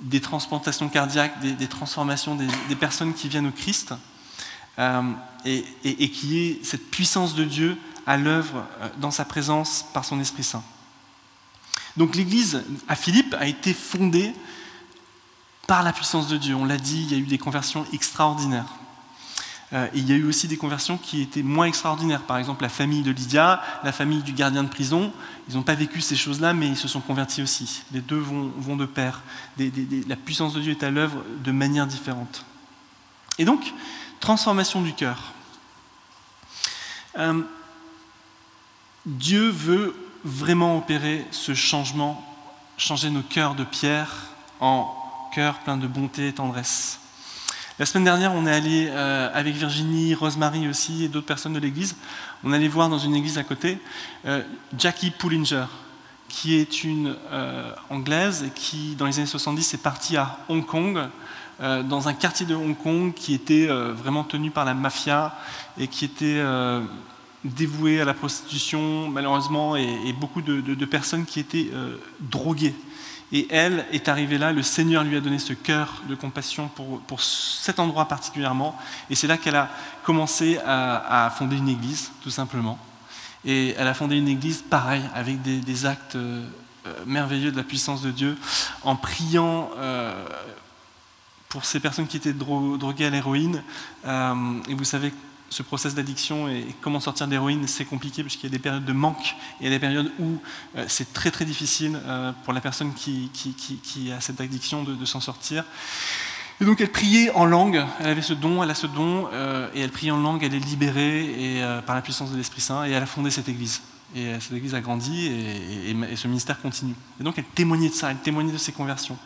des 0.00 0.20
transplantations 0.20 0.88
cardiaques, 0.88 1.40
des, 1.40 1.66
transformations, 1.66 2.34
des, 2.34 2.76
personnes 2.76 3.12
qui 3.12 3.28
viennent 3.28 3.48
au 3.48 3.52
Christ, 3.52 3.94
euh, 4.78 5.02
et, 5.44 6.10
qu'il 6.10 6.32
y 6.32 6.48
ait 6.48 6.60
cette 6.62 6.90
puissance 6.90 7.34
de 7.34 7.44
Dieu 7.44 7.76
à 8.06 8.16
l'œuvre 8.16 8.66
euh, 8.80 8.88
dans 8.98 9.10
sa 9.10 9.24
présence 9.24 9.84
par 9.92 10.04
son 10.04 10.20
Esprit 10.20 10.44
Saint. 10.44 10.62
Donc 11.96 12.14
l'Église 12.14 12.62
à 12.88 12.94
Philippe 12.94 13.34
a 13.38 13.46
été 13.46 13.74
fondée 13.74 14.32
par 15.66 15.82
la 15.82 15.92
puissance 15.92 16.28
de 16.28 16.36
Dieu. 16.36 16.54
On 16.54 16.64
l'a 16.64 16.78
dit, 16.78 17.02
il 17.02 17.12
y 17.12 17.14
a 17.14 17.18
eu 17.18 17.26
des 17.26 17.38
conversions 17.38 17.84
extraordinaires. 17.92 18.74
Euh, 19.72 19.86
il 19.94 20.08
y 20.08 20.12
a 20.12 20.16
eu 20.16 20.24
aussi 20.24 20.48
des 20.48 20.56
conversions 20.56 20.98
qui 20.98 21.22
étaient 21.22 21.42
moins 21.42 21.66
extraordinaires. 21.66 22.22
Par 22.22 22.38
exemple, 22.38 22.62
la 22.62 22.68
famille 22.68 23.02
de 23.02 23.12
Lydia, 23.12 23.62
la 23.84 23.92
famille 23.92 24.22
du 24.22 24.32
gardien 24.32 24.64
de 24.64 24.68
prison, 24.68 25.12
ils 25.48 25.54
n'ont 25.54 25.62
pas 25.62 25.74
vécu 25.74 26.00
ces 26.00 26.16
choses-là, 26.16 26.52
mais 26.54 26.66
ils 26.66 26.76
se 26.76 26.88
sont 26.88 27.00
convertis 27.00 27.42
aussi. 27.42 27.82
Les 27.92 28.00
deux 28.00 28.18
vont, 28.18 28.76
de 28.76 28.86
pair. 28.86 29.22
la 29.58 30.16
puissance 30.16 30.54
de 30.54 30.60
Dieu 30.60 30.72
est 30.72 30.82
à 30.82 30.90
l'œuvre 30.90 31.22
de 31.44 31.52
manière 31.52 31.86
différente. 31.86 32.44
Et 33.38 33.44
donc, 33.44 33.72
transformation 34.18 34.82
du 34.82 34.92
cœur. 34.92 35.32
Euh, 37.18 37.42
Dieu 39.06 39.50
veut 39.50 39.94
vraiment 40.24 40.76
opérer 40.76 41.26
ce 41.30 41.54
changement, 41.54 42.24
changer 42.76 43.10
nos 43.10 43.22
cœurs 43.22 43.54
de 43.54 43.64
pierre 43.64 44.26
en 44.60 44.94
cœurs 45.34 45.60
pleins 45.60 45.76
de 45.76 45.86
bonté 45.86 46.28
et 46.28 46.32
tendresse. 46.32 47.00
La 47.80 47.86
semaine 47.86 48.04
dernière, 48.04 48.34
on 48.34 48.46
est 48.46 48.52
allé 48.52 48.88
euh, 48.90 49.30
avec 49.32 49.54
Virginie, 49.54 50.14
Rosemary 50.14 50.68
aussi 50.68 51.02
et 51.04 51.08
d'autres 51.08 51.24
personnes 51.24 51.54
de 51.54 51.58
l'église. 51.58 51.96
On 52.44 52.52
allait 52.52 52.68
voir 52.68 52.90
dans 52.90 52.98
une 52.98 53.14
église 53.14 53.38
à 53.38 53.42
côté 53.42 53.78
euh, 54.26 54.42
Jackie 54.76 55.10
Pullinger, 55.10 55.64
qui 56.28 56.56
est 56.56 56.84
une 56.84 57.16
euh, 57.32 57.72
anglaise 57.88 58.50
qui, 58.54 58.96
dans 58.96 59.06
les 59.06 59.16
années 59.16 59.26
70, 59.26 59.72
est 59.72 59.82
partie 59.82 60.18
à 60.18 60.40
Hong 60.50 60.66
Kong, 60.66 61.08
dans 61.60 62.08
un 62.08 62.12
quartier 62.12 62.44
de 62.44 62.54
Hong 62.54 62.76
Kong 62.76 63.14
qui 63.14 63.34
était 63.34 63.66
vraiment 63.66 64.24
tenu 64.24 64.50
par 64.50 64.64
la 64.64 64.72
mafia 64.72 65.36
et 65.78 65.88
qui 65.88 66.06
était 66.06 66.42
dévoué 67.44 68.00
à 68.00 68.06
la 68.06 68.14
prostitution, 68.14 69.10
malheureusement, 69.10 69.76
et, 69.76 70.14
beaucoup 70.18 70.40
de, 70.40 70.84
personnes 70.86 71.26
qui 71.26 71.38
étaient 71.38 71.70
droguées 72.18 72.74
et 73.32 73.46
elle 73.50 73.86
est 73.92 74.08
arrivée 74.08 74.38
là, 74.38 74.52
le 74.52 74.62
Seigneur 74.62 75.04
lui 75.04 75.16
a 75.16 75.20
donné 75.20 75.38
ce 75.38 75.52
cœur 75.52 76.02
de 76.08 76.16
compassion 76.16 76.68
pour, 76.68 77.00
pour 77.02 77.22
cet 77.22 77.78
endroit 77.78 78.06
particulièrement. 78.06 78.76
Et 79.08 79.14
c'est 79.14 79.28
là 79.28 79.36
qu'elle 79.36 79.54
a 79.54 79.68
commencé 80.02 80.58
à, 80.66 81.32
fonder 81.36 81.56
une 81.56 81.68
église, 81.68 82.10
tout 82.22 82.30
simplement. 82.30 82.78
Et 83.44 83.74
elle 83.78 83.86
a 83.86 83.94
fondé 83.94 84.16
une 84.16 84.28
église, 84.28 84.62
pareil, 84.68 85.02
avec 85.14 85.42
des, 85.42 85.86
actes 85.86 86.16
euh, 86.16 86.44
merveilleux 87.06 87.52
de 87.52 87.56
la 87.56 87.62
puissance 87.62 88.02
de 88.02 88.10
Dieu, 88.10 88.36
en 88.82 88.96
priant 88.96 89.70
euh, 89.76 90.26
pour 91.48 91.64
ces 91.64 91.78
personnes 91.78 92.08
qui 92.08 92.16
étaient 92.16 92.32
droguées 92.32 93.06
à 93.06 93.10
l'héroïne. 93.10 93.62
Euh, 94.06 94.34
et 94.68 94.74
vous 94.74 94.84
savez 94.84 95.12
ce 95.50 95.64
process 95.64 95.94
d'addiction 95.96 96.48
et 96.48 96.64
comment 96.80 97.00
sortir 97.00 97.26
d'héroïne, 97.26 97.66
c'est 97.66 97.84
compliqué 97.84 98.22
parce 98.22 98.36
qu'il 98.36 98.44
y 98.44 98.52
a 98.52 98.56
des 98.56 98.62
périodes 98.62 98.84
de 98.84 98.92
manque, 98.92 99.34
il 99.60 99.64
y 99.64 99.66
a 99.66 99.70
des 99.70 99.80
périodes 99.80 100.10
où 100.20 100.38
euh, 100.76 100.84
c'est 100.86 101.12
très 101.12 101.32
très 101.32 101.44
difficile 101.44 102.00
euh, 102.06 102.32
pour 102.44 102.52
la 102.52 102.60
personne 102.60 102.94
qui, 102.94 103.30
a 104.16 104.20
cette 104.20 104.40
addiction 104.40 104.84
de, 104.84 105.04
s'en 105.04 105.20
sortir. 105.20 105.64
Et 106.60 106.64
donc 106.64 106.80
elle 106.80 106.92
priait 106.92 107.30
en 107.32 107.46
langue, 107.46 107.84
elle 107.98 108.06
avait 108.06 108.22
ce 108.22 108.32
don, 108.32 108.62
elle 108.62 108.70
a 108.70 108.74
ce 108.74 108.86
don, 108.86 109.28
euh, 109.32 109.68
et 109.74 109.80
elle 109.80 109.90
priait 109.90 110.12
en 110.12 110.20
langue, 110.20 110.44
elle 110.44 110.54
est 110.54 110.58
libérée 110.58 111.58
et, 111.58 111.80
par 111.84 111.96
la 111.96 112.02
puissance 112.02 112.30
de 112.30 112.36
l'Esprit 112.36 112.60
Saint, 112.60 112.84
et 112.86 112.92
elle 112.92 113.02
a 113.02 113.06
fondé 113.06 113.30
cette 113.30 113.48
église. 113.48 113.82
Et 114.14 114.32
cette 114.40 114.52
église 114.52 114.74
a 114.74 114.80
grandi 114.80 115.26
et, 115.26 116.16
ce 116.16 116.28
ministère 116.28 116.60
continue. 116.60 116.94
Et 117.20 117.24
donc 117.24 117.38
elle 117.38 117.44
témoignait 117.44 117.88
de 117.88 117.94
ça, 117.94 118.10
elle 118.10 118.18
témoignait 118.18 118.52
de 118.52 118.58
ses 118.58 118.72
conversions. 118.72 119.18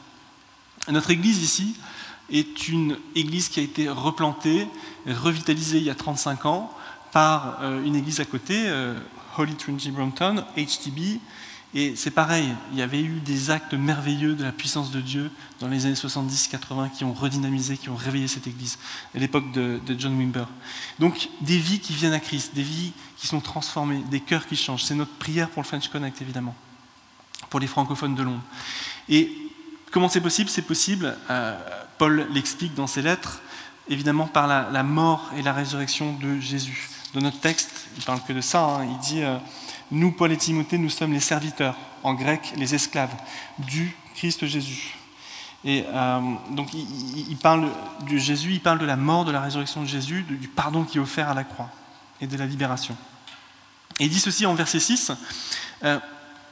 notre 0.89 1.11
église 1.11 1.43
ici, 1.43 1.77
est 2.31 2.69
une 2.69 2.97
église 3.15 3.49
qui 3.49 3.61
a 3.61 3.63
été 3.63 3.89
replantée, 3.89 4.67
revitalisée 5.07 5.79
il 5.79 5.85
y 5.85 5.91
a 5.91 5.95
35 5.95 6.47
ans 6.47 6.71
par 7.13 7.61
une 7.85 7.95
église 7.95 8.21
à 8.21 8.25
côté, 8.25 8.69
Holy 9.39 9.55
Trinity 9.55 9.91
Brompton, 9.91 10.45
HTB, 10.57 11.21
et 11.77 11.97
c'est 11.97 12.13
pareil, 12.13 12.55
il 12.71 12.79
y 12.79 12.83
avait 12.83 13.01
eu 13.01 13.19
des 13.19 13.51
actes 13.51 13.75
merveilleux 13.75 14.37
de 14.37 14.45
la 14.45 14.53
puissance 14.53 14.93
de 14.93 15.01
Dieu 15.01 15.29
dans 15.59 15.67
les 15.67 15.87
années 15.87 15.97
70-80 15.97 16.93
qui 16.93 17.03
ont 17.03 17.13
redynamisé, 17.13 17.77
qui 17.77 17.89
ont 17.89 17.97
réveillé 17.97 18.29
cette 18.29 18.47
église, 18.47 18.79
à 19.13 19.19
l'époque 19.19 19.51
de, 19.51 19.81
John 19.99 20.17
Wimber. 20.17 20.45
Donc 21.01 21.29
des 21.41 21.59
vies 21.59 21.81
qui 21.81 21.93
viennent 21.93 22.13
à 22.13 22.21
Christ, 22.21 22.55
des 22.55 22.63
vies 22.63 22.93
qui 23.17 23.27
sont 23.27 23.41
transformées, 23.41 24.05
des 24.09 24.21
cœurs 24.21 24.47
qui 24.47 24.55
changent. 24.55 24.85
C'est 24.85 24.95
notre 24.95 25.15
prière 25.15 25.51
pour 25.51 25.63
le 25.63 25.67
French 25.67 25.89
Connect, 25.89 26.23
évidemment, 26.23 26.55
pour 27.51 27.59
les 27.59 27.67
francophones 27.67 28.15
de 28.15 28.23
Londres. 28.23 28.45
Et 29.09 29.33
comment 29.91 30.09
c'est 30.09 30.21
possible? 30.21 30.49
C'est 30.49 30.63
possible, 30.63 31.17
euh, 31.29 31.59
Paul 31.99 32.27
l'explique 32.33 32.75
dans 32.75 32.87
ses 32.87 33.03
lettres, 33.03 33.41
évidemment 33.89 34.27
par 34.27 34.47
la, 34.47 34.83
mort 34.83 35.31
et 35.37 35.43
la 35.43 35.53
résurrection 35.53 36.15
de 36.15 36.41
Jésus. 36.41 36.89
Dans 37.13 37.21
notre 37.21 37.41
texte, 37.41 37.87
il 37.97 38.01
ne 38.01 38.05
parle 38.05 38.21
que 38.27 38.33
de 38.33 38.41
ça, 38.41 38.65
hein. 38.65 38.89
il 38.91 38.99
dit... 38.99 39.23
Euh, 39.23 39.39
nous, 39.91 40.13
Paul 40.13 40.33
et 40.33 40.37
Timothée, 40.37 40.79
nous 40.79 40.91
sommes 40.91 41.13
les 41.13 41.21
serviteurs, 41.21 41.77
en 42.03 42.15
grec 42.15 42.53
les 42.57 42.75
esclaves, 42.75 43.15
du 43.59 43.95
Christ 44.15 44.47
Jésus. 44.47 44.97
Et 45.65 45.85
euh, 45.87 46.21
donc 46.51 46.75
il, 46.75 47.37
parle 47.37 47.71
de 48.09 48.17
Jésus, 48.19 48.53
il 48.53 48.61
parle 48.61 48.79
de 48.79 48.85
la 48.85 48.97
mort, 48.97 49.25
de 49.25 49.33
la 49.33 49.41
résurrection 49.41 49.83
de 49.83 49.87
Jésus, 49.87 50.23
du 50.23 50.49
pardon 50.49 50.85
qui 50.85 50.99
est 50.99 51.01
offert 51.01 51.31
à 51.31 51.35
la 51.35 51.45
croix 51.45 51.71
et 52.21 52.27
de 52.27 52.37
la 52.37 52.45
libération. 52.45 52.97
Et 53.99 54.05
il 54.05 54.11
dit 54.11 54.21
ceci 54.21 54.45
en 54.45 54.55
verset 54.55 54.81
6, 54.81 55.13
euh, 55.85 55.99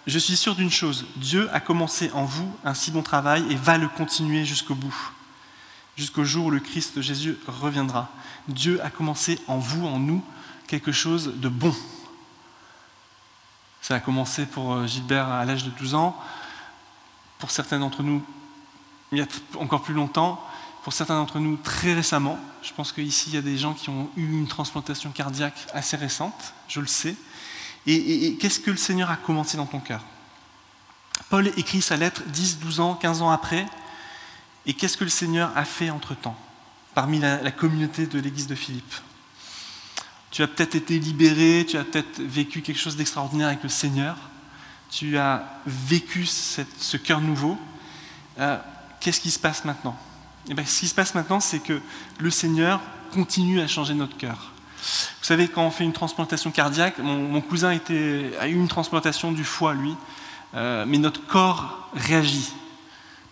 Je 0.06 0.18
suis 0.18 0.37
sûr 0.37 0.54
d'une 0.54 0.70
chose, 0.70 1.04
Dieu 1.16 1.50
a 1.52 1.61
commencé 1.61 2.11
en 2.14 2.25
vous 2.25 2.50
un 2.64 2.72
si 2.72 2.90
bon 2.90 3.02
travail 3.02 3.44
et 3.50 3.56
va 3.56 3.76
le 3.76 3.88
continuer 3.88 4.44
jusqu'au 4.46 4.75
bout, 4.75 4.94
jusqu'au 5.96 6.25
jour 6.25 6.46
où 6.46 6.50
le 6.50 6.61
Christ 6.61 7.00
Jésus 7.00 7.37
reviendra. 7.46 8.11
Dieu 8.49 8.82
a 8.84 8.90
commencé 8.90 9.38
en 9.46 9.58
vous, 9.58 9.87
en 9.87 9.99
nous, 9.99 10.22
quelque 10.66 10.92
chose 10.92 11.34
de 11.37 11.49
bon. 11.49 11.75
Ça 13.82 13.96
a 13.96 14.00
commencé 14.00 14.46
pour 14.46 14.75
euh, 14.75 14.87
Gilbert 14.87 15.28
à 15.28 15.44
l'âge 15.44 15.64
de 15.64 15.70
12 15.70 15.94
ans. 15.94 16.16
Pour 17.38 17.50
certains 17.50 17.80
d'entre 17.80 18.02
nous, 18.02 18.22
il 19.11 19.18
y 19.18 19.20
a 19.20 19.26
encore 19.58 19.82
plus 19.82 19.94
longtemps. 19.94 20.42
Pour 20.84 20.92
certains 20.92 21.16
d'entre 21.16 21.38
nous, 21.38 21.56
très 21.56 21.92
récemment. 21.92 22.38
Je 22.62 22.72
pense 22.72 22.92
qu'ici, 22.92 23.30
il 23.30 23.34
y 23.34 23.38
a 23.38 23.42
des 23.42 23.58
gens 23.58 23.75
qui 23.75 23.90
ont 23.90 24.08
eu 24.16 24.32
une 24.32 24.49
transplantation 24.49 25.11
cardiaque 25.11 25.66
assez 25.75 25.96
récente, 25.96 26.54
je 26.68 26.80
le 26.80 26.87
sais. 26.87 27.16
Et, 27.87 28.37
qu'est-ce 28.40 28.61
que 28.61 28.70
le 28.70 28.76
Seigneur 28.76 29.11
a 29.11 29.16
commencé 29.16 29.56
dans 29.56 29.66
ton 29.66 29.80
cœur? 29.80 30.00
Paul 31.28 31.49
écrit 31.56 31.82
sa 31.82 31.96
lettre 31.96 32.22
10, 32.26 32.61
12 32.61 32.80
ans, 32.80 32.94
15 32.94 33.22
ans 33.22 33.30
après. 33.30 33.66
Et 34.66 34.75
qu'est-ce 34.75 34.97
que 34.97 35.04
le 35.04 35.11
Seigneur 35.11 35.50
a 35.57 35.64
fait 35.64 35.90
entre-temps, 35.90 36.38
parmi 36.95 37.19
la 37.19 37.50
communauté 37.50 38.07
de 38.07 38.19
l'église 38.19 38.47
de 38.47 38.54
Philippe? 38.54 38.95
Tu 40.33 40.42
as 40.42 40.49
peut-être 40.49 40.75
été 40.75 40.99
libéré, 40.99 41.66
tu 41.69 41.76
as 41.76 41.85
peut-être 41.85 42.23
vécu 42.23 42.62
quelque 42.62 42.78
chose 42.78 42.97
d'extraordinaire 42.97 43.49
avec 43.49 43.62
le 43.62 43.69
Seigneur, 43.69 44.16
tu 44.90 45.19
as 45.19 45.45
vécu 45.66 46.25
ce 46.25 46.97
cœur 46.97 47.21
nouveau. 47.21 47.59
Euh, 48.38 48.57
qu'est-ce 48.99 49.21
qui 49.21 49.31
se 49.31 49.38
passe 49.38 49.66
maintenant? 49.66 49.95
Eh 50.49 50.54
bien, 50.54 50.64
Ce 50.64 50.81
qui 50.81 50.88
se 50.88 50.95
passe 50.95 51.14
maintenant, 51.14 51.38
c'est 51.38 51.59
que 51.59 51.83
le 52.19 52.31
Seigneur 52.31 52.81
continue 53.12 53.61
à 53.61 53.66
changer 53.66 53.92
notre 53.92 54.16
cœur. 54.16 54.52
Vous 54.78 55.26
savez, 55.26 55.49
quand 55.49 55.66
on 55.66 55.71
fait 55.71 55.85
une 55.85 55.92
transplantation 55.92 56.50
cardiaque, 56.50 56.99
mon, 56.99 57.40
cousin 57.42 57.78
a 58.40 58.49
eu 58.49 58.54
une 58.54 58.69
transplantation 58.69 59.33
du 59.33 59.45
foie, 59.45 59.75
lui, 59.75 59.95
euh, 60.54 60.87
mais 60.88 60.97
notre 60.97 61.26
corps 61.26 61.90
réagit 61.95 62.52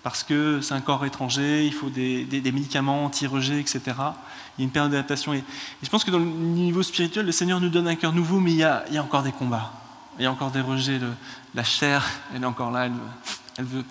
parce 0.03 0.23
que 0.23 0.61
c'est 0.61 0.75
un 0.75 0.81
corps 0.81 1.05
étranger, 1.05 1.67
il 1.67 1.73
faut 1.73 1.91
des, 1.91 2.27
médicaments 2.53 3.05
anti-rejet, 3.05 3.61
etc. 3.61 3.81
Il 3.87 3.93
y 4.59 4.63
a 4.63 4.65
une 4.65 4.71
période 4.71 4.93
d'adaptation. 4.93 5.35
Et, 5.35 5.45
je 5.83 5.89
pense 5.89 6.05
que 6.05 6.11
dans 6.11 6.19
le 6.19 6.25
niveau 6.25 6.83
spirituel, 6.83 7.27
le 7.27 7.33
Seigneur 7.33 7.61
nous 7.61 7.69
donne 7.69 7.89
un 7.89 7.97
cœur 7.97 8.13
nouveau, 8.13 8.41
mais 8.41 8.53
il 8.53 8.59
y 8.59 8.65
a, 8.65 8.85
encore 8.99 9.23
des 9.23 9.33
combats. 9.33 9.73
Il 10.19 10.23
y 10.23 10.27
a 10.27 10.33
encore 10.33 10.51
des 10.51 10.61
rejets. 10.61 11.01
la 11.55 11.65
chair, 11.65 12.05
elle 12.35 12.43
est 12.43 12.47
encore 12.47 12.71
là, 12.71 12.89
elle 13.59 13.65
veut, 13.65 13.85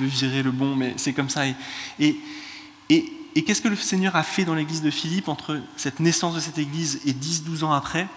virer 0.00 0.42
le 0.42 0.50
bon, 0.50 0.74
mais 0.74 0.94
c'est 0.96 1.12
comme 1.12 1.30
ça. 1.30 1.42
Et, 1.46 2.16
et 2.88 3.44
qu'est-ce 3.44 3.62
que 3.62 3.68
le 3.68 3.76
Seigneur 3.76 4.16
a 4.16 4.22
fait 4.22 4.44
dans 4.44 4.54
l'église 4.54 4.82
de 4.82 4.90
Philippe 4.90 5.28
entre 5.28 5.60
cette 5.76 6.00
naissance 6.00 6.34
de 6.34 6.40
cette 6.40 6.58
église 6.58 7.00
et 7.06 7.12
10-12 7.12 7.64
ans 7.64 7.72
après? 7.72 8.08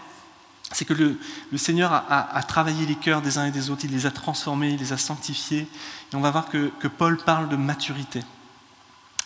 C'est 0.72 0.86
que 0.86 0.94
le, 0.94 1.18
Seigneur 1.58 1.92
a, 1.94 2.44
travaillé 2.44 2.86
les 2.86 2.96
cœurs 2.96 3.22
des 3.22 3.38
uns 3.38 3.46
et 3.46 3.52
des 3.52 3.70
autres, 3.70 3.86
il 3.86 3.92
les 3.92 4.06
a 4.06 4.12
transformés, 4.12 4.70
il 4.70 4.80
les 4.80 4.94
a 4.94 4.98
sanctifiés. 4.98 5.68
Et 6.12 6.16
on 6.16 6.22
va 6.22 6.32
voir 6.32 6.50
que, 6.50 6.88
Paul 6.88 7.18
parle 7.18 7.50
de 7.50 7.56
maturité. 7.56 8.22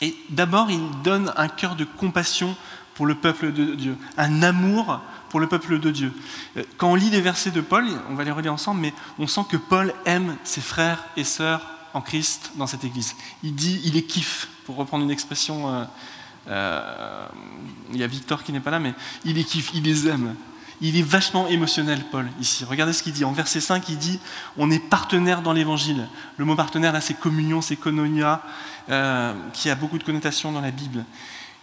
Et 0.01 0.15
d'abord, 0.29 0.69
il 0.72 0.81
donne 1.03 1.34
un 1.36 1.48
cœur 1.48 1.75
de 1.75 1.86
compassion 1.86 2.55
pour 2.96 3.05
le 3.05 3.15
peuple 3.15 3.53
de 3.53 3.75
Dieu, 3.75 3.98
un 4.17 4.43
amour 4.43 5.01
pour 5.29 5.39
le 5.39 5.48
peuple 5.48 5.79
de 5.79 5.91
Dieu. 5.91 6.12
Euh, 6.58 6.63
quand 6.77 6.91
on 6.91 6.96
lit 6.96 7.10
les 7.10 7.22
versets 7.22 7.51
de 7.51 7.62
Paul, 7.62 7.86
on 8.10 8.15
va 8.15 8.24
les 8.24 8.31
relire 8.31 8.53
ensemble, 8.53 8.81
mais 8.81 8.93
on 9.19 9.27
sent 9.27 9.41
que 9.50 9.58
Paul 9.58 9.93
aime 10.05 10.36
ses 10.43 10.62
frères 10.62 11.05
et 11.15 11.24
sœurs 11.24 11.62
en 11.93 12.01
Christ 12.01 12.51
dans 12.55 12.67
cette 12.67 12.84
église. 12.84 13.15
Il 13.43 13.55
dit, 13.55 13.81
il 13.86 13.96
est 13.96 14.03
kiff, 14.03 14.50
pour 14.65 14.75
reprendre 14.75 15.03
une 15.03 15.12
expression, 15.12 15.74
euh, 15.74 15.86
euh, 16.50 17.27
il 17.91 17.98
y 17.98 18.03
a 18.03 18.08
Victor 18.08 18.43
qui 18.43 18.51
n'est 18.51 18.60
pas 18.60 18.72
là, 18.72 18.79
mais 18.79 18.93
il 19.24 19.38
est 19.38 19.43
kiff, 19.43 19.72
il 19.74 19.84
les 19.84 20.08
aime. 20.08 20.36
Il 20.81 20.95
est 20.98 21.01
vachement 21.01 21.48
émotionnel, 21.48 22.01
Paul, 22.09 22.27
ici. 22.39 22.63
Regardez 22.63 22.93
ce 22.93 23.03
qu'il 23.03 23.12
dit. 23.12 23.25
En 23.25 23.33
verset 23.33 23.59
5, 23.59 23.89
il 23.89 23.98
dit 23.98 24.19
On 24.57 24.71
est 24.71 24.79
partenaire 24.79 25.41
dans 25.41 25.51
l'évangile. 25.51 26.07
Le 26.38 26.45
mot 26.45 26.55
partenaire, 26.55 26.93
là, 26.93 27.01
c'est 27.01 27.15
communion, 27.15 27.62
c'est 27.62 27.75
kononia, 27.75 28.41
euh, 28.89 29.33
qui 29.53 29.69
a 29.69 29.75
beaucoup 29.75 29.98
de 29.98 30.03
connotations 30.03 30.51
dans 30.51 30.62
la 30.62 30.71
Bible. 30.71 31.03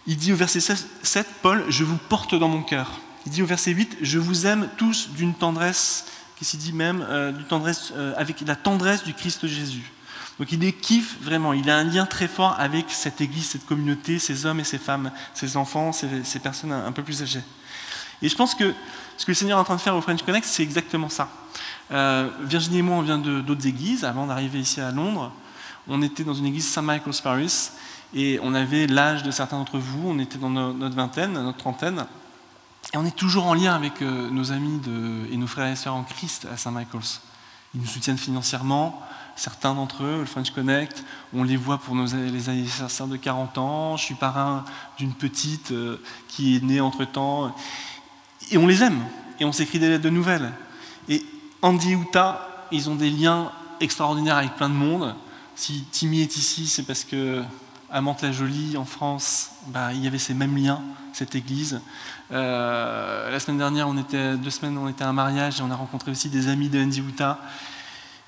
Il 0.05 0.17
dit 0.17 0.31
au 0.31 0.35
verset 0.35 0.59
7, 0.59 1.27
Paul 1.41 1.65
Je 1.69 1.83
vous 1.83 1.97
porte 1.97 2.35
dans 2.35 2.47
mon 2.47 2.61
cœur. 2.61 2.91
Il 3.25 3.31
dit 3.31 3.41
au 3.41 3.47
verset 3.47 3.71
8 3.71 3.97
Je 4.01 4.19
vous 4.19 4.45
aime 4.45 4.69
tous 4.77 5.09
d'une 5.09 5.33
tendresse, 5.33 6.05
qui 6.37 6.45
s'y 6.45 6.57
dit 6.57 6.71
même, 6.71 7.05
euh, 7.09 7.33
tendresse, 7.49 7.93
euh, 7.95 8.13
avec 8.17 8.41
la 8.41 8.55
tendresse 8.55 9.03
du 9.03 9.15
Christ 9.15 9.47
Jésus. 9.47 9.91
Donc 10.37 10.51
il 10.51 10.63
est 10.63 10.71
kiff 10.71 11.17
vraiment, 11.21 11.51
il 11.53 11.67
a 11.71 11.77
un 11.77 11.83
lien 11.83 12.05
très 12.05 12.27
fort 12.27 12.55
avec 12.59 12.85
cette 12.89 13.21
église, 13.21 13.49
cette 13.49 13.65
communauté, 13.65 14.19
ces 14.19 14.45
hommes 14.45 14.59
et 14.59 14.63
ces 14.63 14.77
femmes, 14.77 15.11
ces 15.33 15.57
enfants, 15.57 15.91
ces 15.91 16.39
personnes 16.39 16.71
un 16.71 16.91
peu 16.91 17.01
plus 17.01 17.23
âgées. 17.23 17.41
Et 18.21 18.29
je 18.29 18.35
pense 18.35 18.55
que 18.55 18.73
ce 19.17 19.25
que 19.25 19.31
le 19.31 19.35
Seigneur 19.35 19.57
est 19.57 19.61
en 19.61 19.65
train 19.65 19.75
de 19.75 19.81
faire 19.81 19.95
au 19.95 20.01
French 20.01 20.23
Connect, 20.23 20.45
c'est 20.45 20.63
exactement 20.63 21.09
ça. 21.09 21.29
Euh, 21.91 22.29
Virginie 22.41 22.79
et 22.79 22.81
moi, 22.81 22.97
on 22.97 23.01
vient 23.01 23.17
d'autres 23.17 23.67
églises. 23.67 24.05
Avant 24.05 24.27
d'arriver 24.27 24.59
ici 24.59 24.81
à 24.81 24.91
Londres, 24.91 25.31
on 25.87 26.01
était 26.01 26.23
dans 26.23 26.33
une 26.33 26.45
église 26.45 26.67
St. 26.67 26.81
Michael's 26.81 27.21
Paris 27.21 27.71
et 28.13 28.39
on 28.41 28.53
avait 28.53 28.87
l'âge 28.87 29.23
de 29.23 29.31
certains 29.31 29.57
d'entre 29.57 29.77
vous. 29.77 30.09
On 30.09 30.19
était 30.19 30.37
dans 30.37 30.49
notre 30.49 30.95
vingtaine, 30.95 31.33
notre 31.33 31.57
trentaine. 31.57 32.05
Et 32.93 32.97
on 32.97 33.05
est 33.05 33.15
toujours 33.15 33.45
en 33.47 33.53
lien 33.53 33.73
avec 33.73 34.01
euh, 34.01 34.29
nos 34.29 34.51
amis 34.51 34.79
et 35.31 35.37
nos 35.37 35.47
frères 35.47 35.71
et 35.71 35.75
sœurs 35.75 35.95
en 35.95 36.03
Christ 36.03 36.47
à 36.51 36.57
St. 36.57 36.71
Michael's. 36.71 37.21
Ils 37.75 37.81
nous 37.81 37.87
soutiennent 37.87 38.17
financièrement. 38.17 39.01
Certains 39.35 39.75
d'entre 39.75 40.03
eux, 40.03 40.19
le 40.21 40.25
French 40.25 40.49
Connect, 40.49 41.03
on 41.31 41.43
les 41.43 41.57
voit 41.57 41.77
pour 41.77 41.93
nos, 41.93 42.07
les 42.07 42.49
anniversaires 42.49 43.05
de 43.05 43.17
40 43.17 43.57
ans. 43.59 43.97
Je 43.97 44.03
suis 44.03 44.15
parrain 44.15 44.65
d'une 44.97 45.13
petite 45.13 45.71
euh, 45.71 46.01
qui 46.27 46.55
est 46.55 46.63
née 46.63 46.81
entre-temps. 46.81 47.53
Et 48.51 48.57
on 48.57 48.67
les 48.67 48.83
aime, 48.83 49.01
et 49.39 49.45
on 49.45 49.51
s'écrit 49.51 49.79
des 49.79 49.89
lettres 49.89 50.03
de 50.03 50.09
nouvelles. 50.09 50.51
Et 51.09 51.25
Andy 51.61 51.91
et 51.91 51.95
Uta, 51.95 52.67
ils 52.71 52.89
ont 52.89 52.95
des 52.95 53.09
liens 53.09 53.51
extraordinaires 53.79 54.37
avec 54.37 54.55
plein 54.55 54.69
de 54.69 54.75
monde. 54.75 55.15
Si 55.55 55.83
Timmy 55.91 56.21
est 56.21 56.37
ici, 56.37 56.67
c'est 56.67 56.83
parce 56.83 57.03
que 57.03 57.43
à 57.89 58.01
Mantes-la-Jolie, 58.01 58.77
en 58.77 58.85
France, 58.85 59.51
bah, 59.67 59.93
il 59.93 60.03
y 60.03 60.07
avait 60.07 60.17
ces 60.17 60.33
mêmes 60.33 60.57
liens, 60.57 60.81
cette 61.13 61.35
église. 61.35 61.81
Euh, 62.31 63.31
la 63.31 63.39
semaine 63.39 63.57
dernière, 63.57 63.87
on 63.87 63.97
était, 63.97 64.35
deux 64.35 64.49
semaines, 64.49 64.77
on 64.77 64.89
était 64.89 65.03
à 65.03 65.09
un 65.09 65.13
mariage 65.13 65.59
et 65.59 65.63
on 65.63 65.71
a 65.71 65.75
rencontré 65.75 66.11
aussi 66.11 66.29
des 66.29 66.49
amis 66.49 66.69
de 66.69 66.83
Andy 66.83 66.99
Uta 66.99 67.39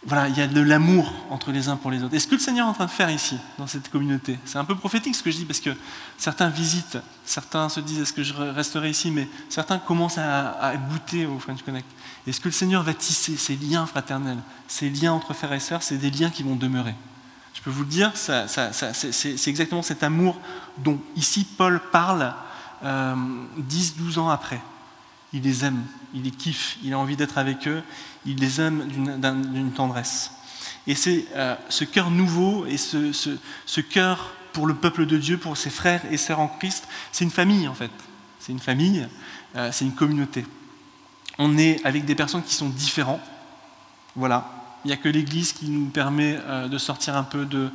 voilà, 0.06 0.30
il 0.30 0.38
y 0.38 0.42
a 0.42 0.48
de 0.48 0.62
l'amour 0.62 1.12
entre 1.30 1.52
les 1.52 1.68
uns 1.68 1.76
pour 1.76 1.92
les 1.92 2.04
autres. 2.04 2.16
Et 2.16 2.20
ce 2.20 2.28
que 2.28 2.36
le 2.36 2.40
Seigneur 2.40 2.68
est 2.68 2.70
en 2.70 2.74
train 2.74 2.86
de 2.86 2.92
faire 2.92 3.10
ici, 3.10 3.38
dans 3.58 3.68
cette 3.68 3.90
communauté, 3.90 4.40
c'est 4.46 4.58
un 4.58 4.64
peu 4.64 4.76
prophétique 4.76 5.14
ce 5.14 5.22
que 5.22 5.30
je 5.30 5.38
dis, 5.38 5.46
parce 5.46 5.60
que 5.60 5.72
certains 6.18 6.50
visitent, 6.50 7.00
certains 7.26 7.68
se 7.68 7.82
disent 7.82 8.00
est-ce 8.00 8.14
que 8.14 8.24
je 8.24 8.34
resterai 8.34 8.90
ici, 8.90 9.12
mais 9.12 9.28
certains 9.50 9.78
commencent 9.78 10.18
à, 10.18 10.74
goûter 10.90 11.26
au 11.26 11.38
French 11.38 11.64
Connect. 11.64 11.86
Et 12.28 12.32
ce 12.32 12.40
que 12.40 12.48
le 12.48 12.54
Seigneur 12.54 12.82
va 12.82 12.94
tisser, 12.94 13.36
ces 13.36 13.58
liens 13.58 13.86
fraternels, 13.86 14.40
ces 14.70 14.90
liens 14.90 15.12
entre 15.12 15.34
frères 15.34 15.54
et 15.54 15.60
sœurs, 15.60 15.84
c'est 15.84 15.98
des 15.98 16.12
liens 16.12 16.30
qui 16.30 16.44
vont 16.44 16.56
demeurer. 16.56 16.96
Je 17.54 17.62
peux 17.62 17.70
vous 17.70 17.84
le 17.84 17.90
dire, 17.90 18.14
c'est 18.16 19.48
exactement 19.48 19.82
cet 19.82 20.04
amour 20.04 20.40
dont 20.78 20.98
ici 21.18 21.46
Paul 21.58 21.82
parle 21.92 22.34
euh, 22.86 23.16
10-12 23.70 24.20
ans 24.20 24.30
après. 24.30 24.62
Il 25.34 25.44
les 25.44 25.64
aime, 25.66 25.84
il 26.14 26.24
les 26.24 26.32
kiffe, 26.32 26.78
il 26.84 26.94
a 26.94 27.00
envie 27.00 27.16
d'être 27.16 27.38
avec 27.38 27.68
eux, 27.68 27.84
il 28.26 28.38
les 28.38 28.62
aime 28.62 28.88
d'une 28.88 29.72
tendresse. 29.72 30.32
Et 30.88 30.96
c'est 30.96 31.26
euh, 31.36 31.56
ce 31.70 31.84
cœur 31.84 32.10
nouveau 32.10 32.66
et 32.66 32.78
ce, 32.78 33.82
cœur 33.82 34.34
pour 34.54 34.66
le 34.66 34.74
peuple 34.74 35.06
de 35.06 35.18
Dieu, 35.18 35.38
pour 35.38 35.56
ses 35.56 35.70
frères 35.70 36.02
et 36.12 36.18
sœurs 36.18 36.40
en 36.40 36.48
Christ, 36.48 36.88
c'est 37.12 37.24
une 37.24 37.32
famille 37.32 37.68
en 37.68 37.76
fait. 37.76 37.92
C'est 38.40 38.52
une 38.52 38.60
famille, 38.60 39.08
euh, 39.56 39.70
c'est 39.72 39.86
une 39.86 39.94
communauté. 39.94 40.46
On 41.38 41.58
est 41.58 41.86
avec 41.86 42.06
des 42.06 42.16
personnes 42.16 42.44
qui 42.44 42.56
sont 42.56 42.70
différentes. 42.70 43.22
Voilà. 44.16 44.52
Il 44.84 44.88
n'y 44.88 44.94
a 44.94 44.98
que 44.98 45.10
l'Église 45.10 45.54
qui 45.54 45.70
nous 45.70 45.90
permet 45.90 46.40
euh, 46.42 46.68
de 46.68 46.78
sortir 46.78 47.16
un 47.16 47.24
peu 47.24 47.46
de, 47.46 47.70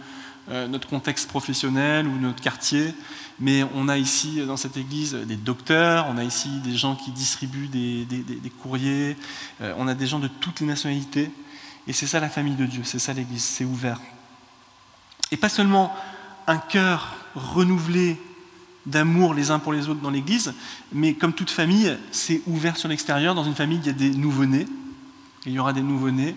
notre 0.48 0.88
contexte 0.88 1.28
professionnel 1.28 2.06
ou 2.06 2.18
notre 2.18 2.42
quartier, 2.42 2.94
mais 3.40 3.64
on 3.74 3.88
a 3.88 3.98
ici 3.98 4.40
dans 4.46 4.56
cette 4.56 4.76
église 4.76 5.14
des 5.14 5.36
docteurs, 5.36 6.06
on 6.08 6.18
a 6.18 6.24
ici 6.24 6.48
des 6.62 6.76
gens 6.76 6.94
qui 6.94 7.10
distribuent 7.10 7.68
des, 7.68 8.06
courriers, 8.62 9.16
euh, 9.60 9.74
on 9.76 9.88
a 9.88 9.94
des 9.94 10.06
gens 10.06 10.18
de 10.18 10.28
toutes 10.28 10.60
les 10.60 10.66
nationalités, 10.66 11.30
et 11.86 11.92
c'est 11.92 12.06
ça 12.06 12.20
la 12.20 12.28
famille 12.28 12.54
de 12.54 12.66
Dieu, 12.66 12.82
c'est 12.84 12.98
ça 12.98 13.12
l'église, 13.12 13.42
c'est 13.42 13.64
ouvert. 13.64 14.00
Et 15.30 15.36
pas 15.36 15.48
seulement 15.48 15.94
un 16.46 16.58
cœur 16.58 17.14
renouvelé 17.34 18.20
d'amour 18.86 19.34
les 19.34 19.50
uns 19.50 19.58
pour 19.58 19.72
les 19.72 19.88
autres 19.88 20.00
dans 20.00 20.10
l'église, 20.10 20.54
mais 20.92 21.14
comme 21.14 21.32
toute 21.32 21.50
famille, 21.50 21.96
c'est 22.12 22.42
ouvert 22.46 22.76
sur 22.76 22.88
l'extérieur. 22.88 23.34
Dans 23.34 23.44
une 23.44 23.54
famille, 23.54 23.78
il 23.78 23.86
y 23.86 23.90
a 23.90 23.94
des 23.94 24.10
nouveau-nés, 24.10 24.66
il 25.46 25.52
y 25.52 25.58
aura 25.58 25.72
des 25.72 25.82
nouveau-nés, 25.82 26.36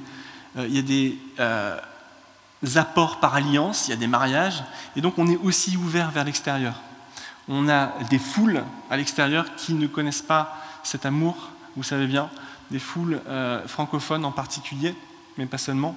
euh, 0.58 0.66
il 0.68 0.76
y 0.76 0.80
a 0.80 0.82
des 0.82 1.18
euh, 1.40 1.78
apports 2.76 3.20
par 3.20 3.36
alliance, 3.36 3.88
il 3.88 3.92
y 3.92 3.94
a 3.94 3.98
des 3.98 4.08
mariages, 4.08 4.64
et 4.96 5.02
donc 5.02 5.18
on 5.18 5.28
est 5.28 5.38
aussi 5.38 5.78
ouvert 5.78 6.12
vers 6.12 6.24
l'extérieur. 6.24 6.76
On 7.48 7.70
a 7.70 7.94
des 8.10 8.20
foules 8.20 8.64
à 8.90 8.98
l'extérieur 8.98 9.56
qui 9.56 9.74
ne 9.74 9.88
connaissent 9.88 10.22
pas 10.22 10.58
cet 10.84 11.06
amour, 11.06 11.50
vous 11.76 11.84
savez 11.84 12.08
bien, 12.08 12.30
des 12.72 12.80
foules 12.80 13.22
euh, 13.28 13.66
francophones 13.68 14.26
en 14.26 14.32
particulier, 14.32 14.96
mais 15.38 15.46
pas 15.46 15.58
seulement. 15.58 15.96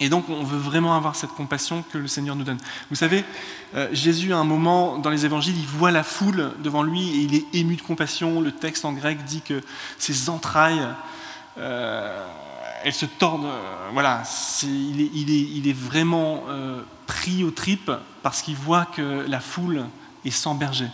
Et 0.00 0.08
donc 0.08 0.28
on 0.28 0.44
veut 0.44 0.58
vraiment 0.58 0.96
avoir 0.96 1.16
cette 1.16 1.30
compassion 1.30 1.84
que 1.92 1.98
le 1.98 2.06
Seigneur 2.06 2.36
nous 2.36 2.44
donne. 2.44 2.58
Vous 2.90 2.96
savez, 2.96 3.24
euh, 3.74 3.88
Jésus 3.92 4.32
à 4.32 4.38
un 4.38 4.44
moment 4.44 4.98
dans 4.98 5.10
les 5.10 5.24
évangiles, 5.24 5.56
il 5.58 5.66
voit 5.66 5.90
la 5.90 6.04
foule 6.04 6.52
devant 6.62 6.82
lui 6.82 7.08
et 7.08 7.16
il 7.22 7.34
est 7.34 7.44
ému 7.52 7.76
de 7.76 7.82
compassion. 7.82 8.40
Le 8.40 8.52
texte 8.52 8.84
en 8.84 8.92
grec 8.92 9.24
dit 9.24 9.40
que 9.40 9.60
ses 9.98 10.30
entrailles, 10.30 10.86
euh, 11.58 12.24
elles 12.84 12.92
se 12.92 13.06
tordent. 13.06 13.44
Euh, 13.44 13.88
voilà, 13.92 14.22
il, 14.62 15.68
est, 15.68 15.72
vraiment 15.72 16.44
pris 17.06 17.44
aux 17.44 17.50
tripes 17.50 17.90
parce 18.22 18.42
qu'il 18.42 18.56
voit 18.56 18.84
que 18.84 19.24
la 19.28 19.40
foule 19.40 19.86
est 20.24 20.30
sans 20.30 20.54
berger. 20.54 20.88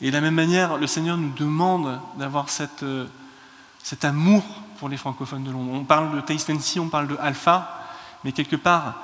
Et 0.00 0.08
de 0.08 0.12
la 0.12 0.20
même 0.20 0.34
manière, 0.34 0.78
le 0.78 0.86
Seigneur 0.86 1.16
nous 1.16 1.32
demande 1.32 2.00
d'avoir 2.18 2.48
cet 2.48 2.84
amour 4.02 4.42
pour 4.78 4.88
les 4.88 4.96
francophones 4.96 5.44
de 5.44 5.50
Londres. 5.50 5.70
On 5.72 5.84
parle 5.84 6.16
de 6.16 6.20
Taste 6.20 6.50
on 6.78 6.88
parle 6.88 7.06
de 7.06 7.16
Alpha. 7.20 7.78
Mais 8.24 8.32
quelque 8.32 8.56
part, 8.56 8.96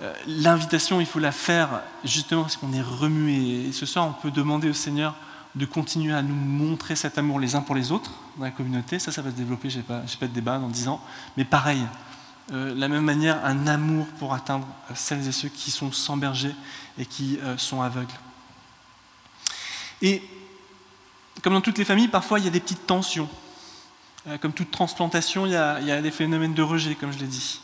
euh, 0.00 0.12
l'invitation, 0.26 1.00
il 1.00 1.06
faut 1.06 1.20
la 1.20 1.32
faire 1.32 1.68
justement 2.04 2.42
parce 2.42 2.56
qu'on 2.56 2.72
est 2.72 2.82
remué. 2.82 3.68
Et 3.68 3.72
ce 3.72 3.86
soir, 3.86 4.06
on 4.06 4.12
peut 4.12 4.30
demander 4.30 4.68
au 4.68 4.74
Seigneur 4.74 5.14
de 5.54 5.66
continuer 5.66 6.12
à 6.12 6.22
nous 6.22 6.34
montrer 6.34 6.96
cet 6.96 7.18
amour 7.18 7.38
les 7.38 7.54
uns 7.54 7.60
pour 7.60 7.74
les 7.74 7.92
autres 7.92 8.10
dans 8.36 8.44
la 8.44 8.50
communauté. 8.50 8.98
Ça, 8.98 9.12
ça 9.12 9.22
va 9.22 9.30
se 9.30 9.36
développer, 9.36 9.70
je 9.70 9.78
n'ai 9.78 9.82
pas, 9.82 10.00
pas, 10.20 10.26
de 10.26 10.32
débat 10.32 10.58
dans 10.58 10.68
dix 10.68 10.88
ans. 10.88 11.00
Mais 11.36 11.44
pareil, 11.44 11.82
euh, 12.52 12.74
de 12.74 12.80
la 12.80 12.88
même 12.88 13.04
manière, 13.04 13.44
un 13.44 13.66
amour 13.66 14.06
pour 14.18 14.34
atteindre 14.34 14.66
celles 14.94 15.26
et 15.26 15.32
ceux 15.32 15.48
qui 15.48 15.70
sont 15.70 15.92
sans 15.92 16.16
berger 16.16 16.54
et 16.98 17.06
qui 17.06 17.38
euh, 17.42 17.56
sont 17.56 17.82
aveugles. 17.82 18.14
Et 20.02 20.22
comme 21.42 21.52
dans 21.52 21.60
toutes 21.60 21.78
les 21.78 21.84
familles, 21.84 22.08
parfois 22.08 22.38
il 22.38 22.44
y 22.44 22.48
a 22.48 22.50
des 22.50 22.60
petites 22.60 22.86
tensions. 22.86 23.28
comme 24.40 24.52
toute 24.52 24.70
transplantation, 24.70 25.46
il 25.46 25.52
y, 25.52 25.56
a, 25.56 25.80
il 25.80 25.86
y 25.86 25.92
a 25.92 26.00
des 26.00 26.10
phénomènes 26.10 26.54
de 26.54 26.62
rejet, 26.62 26.94
comme 26.94 27.12
je 27.12 27.18
l'ai 27.18 27.26
dit. 27.26 27.60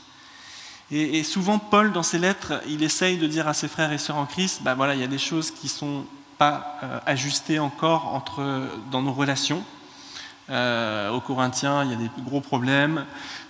Et, 0.92 1.22
souvent, 1.22 1.60
Paul, 1.60 1.92
dans 1.92 2.02
ses 2.02 2.18
lettres, 2.18 2.60
il 2.66 2.82
essaye 2.82 3.16
de 3.16 3.28
dire 3.28 3.46
à 3.46 3.54
ses 3.54 3.68
frères 3.68 3.92
et 3.92 3.98
sœurs 3.98 4.16
en 4.16 4.26
Christ, 4.26 4.62
bah 4.62 4.74
voilà, 4.74 4.94
il 4.94 5.00
y 5.00 5.04
a 5.04 5.08
des 5.08 5.18
choses 5.18 5.52
qui 5.52 5.68
sont 5.68 6.04
pas 6.40 6.78
euh, 6.82 6.98
ajustées 7.04 7.58
encore 7.58 8.14
entre, 8.14 8.66
dans 8.90 9.02
nos 9.02 9.12
relations. 9.12 9.62
Euh, 10.48 11.10
aux 11.10 11.20
Corinthiens, 11.20 11.84
il 11.84 11.90
y 11.90 11.92
a 11.92 11.96
des 11.96 12.10
gros 12.24 12.40
problèmes. 12.40 13.04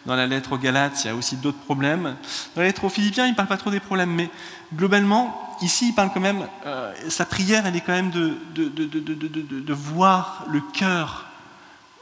Dans 0.07 0.17
la 0.17 0.27
lettre 0.27 0.53
aux 0.53 0.59
Galates, 0.59 1.05
il 1.05 1.07
y 1.07 1.11
a 1.11 1.15
aussi 1.15 1.37
d'autres 1.37 1.61
problèmes. 1.61 2.17
Dans 2.57 2.63
la 2.63 2.65
lettre 2.65 2.83
aux 2.83 2.89
Philippiens, 2.89 3.27
il 3.27 3.31
ne 3.31 3.37
parle 3.37 3.47
pas 3.47 3.57
trop 3.57 3.71
des 3.71 3.79
problèmes, 3.79 4.11
mais 4.11 4.29
globalement, 4.75 5.57
ici, 5.63 5.91
il 5.91 5.95
parle 5.95 6.11
quand 6.13 6.21
même, 6.21 6.49
euh, 6.67 6.93
sa 7.09 7.27
prière, 7.27 7.65
elle 7.65 7.77
est 7.77 7.81
quand 7.81 7.93
même 7.93 8.11
de, 8.11 8.37
de, 8.55 8.69
de, 8.69 9.61
de 9.61 9.73
voir 9.73 10.45
le 10.49 10.61
cœur 10.61 11.27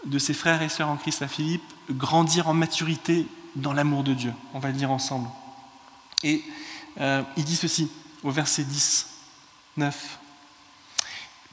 de 0.06 0.18
ses 0.18 0.32
frères 0.32 0.62
et 0.62 0.70
sœurs 0.70 0.88
en 0.88 0.96
Christ 0.96 1.20
à 1.20 1.28
Philippe 1.28 1.62
grandir 1.90 2.48
en 2.48 2.54
maturité 2.54 3.26
dans 3.56 3.74
l'amour 3.74 4.04
de 4.04 4.14
Dieu. 4.14 4.32
On 4.54 4.58
va 4.58 4.68
le 4.68 4.74
dire 4.74 4.90
ensemble. 4.90 5.28
Et 6.22 6.42
euh, 6.98 7.22
il 7.36 7.44
dit 7.44 7.56
ceci 7.56 7.90
au 8.22 8.30
verset 8.30 8.64
10, 8.64 9.06
9. 9.76 10.18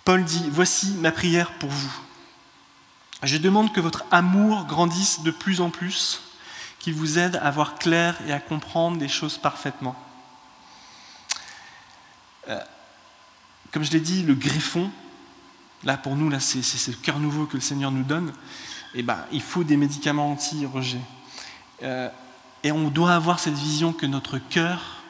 Paul 0.06 0.24
dit, 0.24 0.46
Voici 0.52 0.92
ma 1.00 1.12
prière 1.12 1.52
pour 1.54 1.70
vous. 1.70 1.94
Je 3.24 3.38
demande 3.38 3.74
que 3.74 3.82
votre 3.82 4.06
amour 4.12 4.66
grandisse 4.66 5.22
de 5.24 5.32
plus 5.32 5.62
en 5.62 5.72
plus, 5.72 6.22
qu'il 6.80 6.94
vous 6.94 7.18
aide 7.18 7.40
à 7.42 7.50
voir 7.50 7.76
clair 7.76 8.16
et 8.28 8.32
à 8.32 8.40
comprendre 8.40 8.98
des 8.98 9.08
choses 9.08 9.40
parfaitement. 9.40 9.96
Euh, 12.48 12.60
comme 13.72 13.84
je 13.84 13.92
l'ai 13.92 14.00
dit, 14.00 14.22
le 14.22 14.36
greffon, 14.36 14.92
là 15.84 15.98
pour 15.98 16.16
nous, 16.16 16.30
là, 16.30 16.40
c'est, 16.40 16.62
ce 16.62 16.92
cœur 16.92 17.20
nouveau 17.20 17.48
que 17.48 17.56
le 17.56 17.62
Seigneur 17.62 17.90
nous 17.90 18.04
donne, 18.04 18.32
eh 18.94 19.02
ben, 19.02 19.26
il 19.32 19.42
faut 19.42 19.64
des 19.64 19.76
médicaments 19.76 20.32
anti-rejet. 20.32 21.02
Euh, 21.82 22.10
et 22.64 22.72
on 22.72 22.90
doit 22.90 23.14
avoir 23.14 23.40
cette 23.40 23.56
vision 23.56 23.92
que 23.92 24.06
notre 24.06 24.38
cœur 24.38 25.04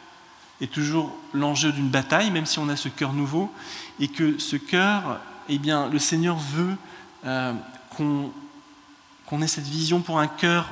est 0.61 0.71
toujours 0.71 1.15
l'enjeu 1.33 1.71
d'une 1.71 1.89
bataille, 1.89 2.31
même 2.31 2.45
si 2.45 2.59
on 2.59 2.69
a 2.69 2.75
ce 2.75 2.89
cœur 2.89 3.13
nouveau, 3.13 3.51
et 3.99 4.07
que 4.07 4.39
ce 4.39 4.55
cœur, 4.55 5.19
eh 5.49 5.57
bien, 5.57 5.89
le 5.89 5.99
Seigneur 5.99 6.37
veut 6.37 6.75
euh, 7.25 7.53
qu'on 7.95 9.41
ait 9.41 9.47
cette 9.47 9.67
vision 9.67 10.01
pour 10.01 10.19
un 10.19 10.27
cœur 10.27 10.69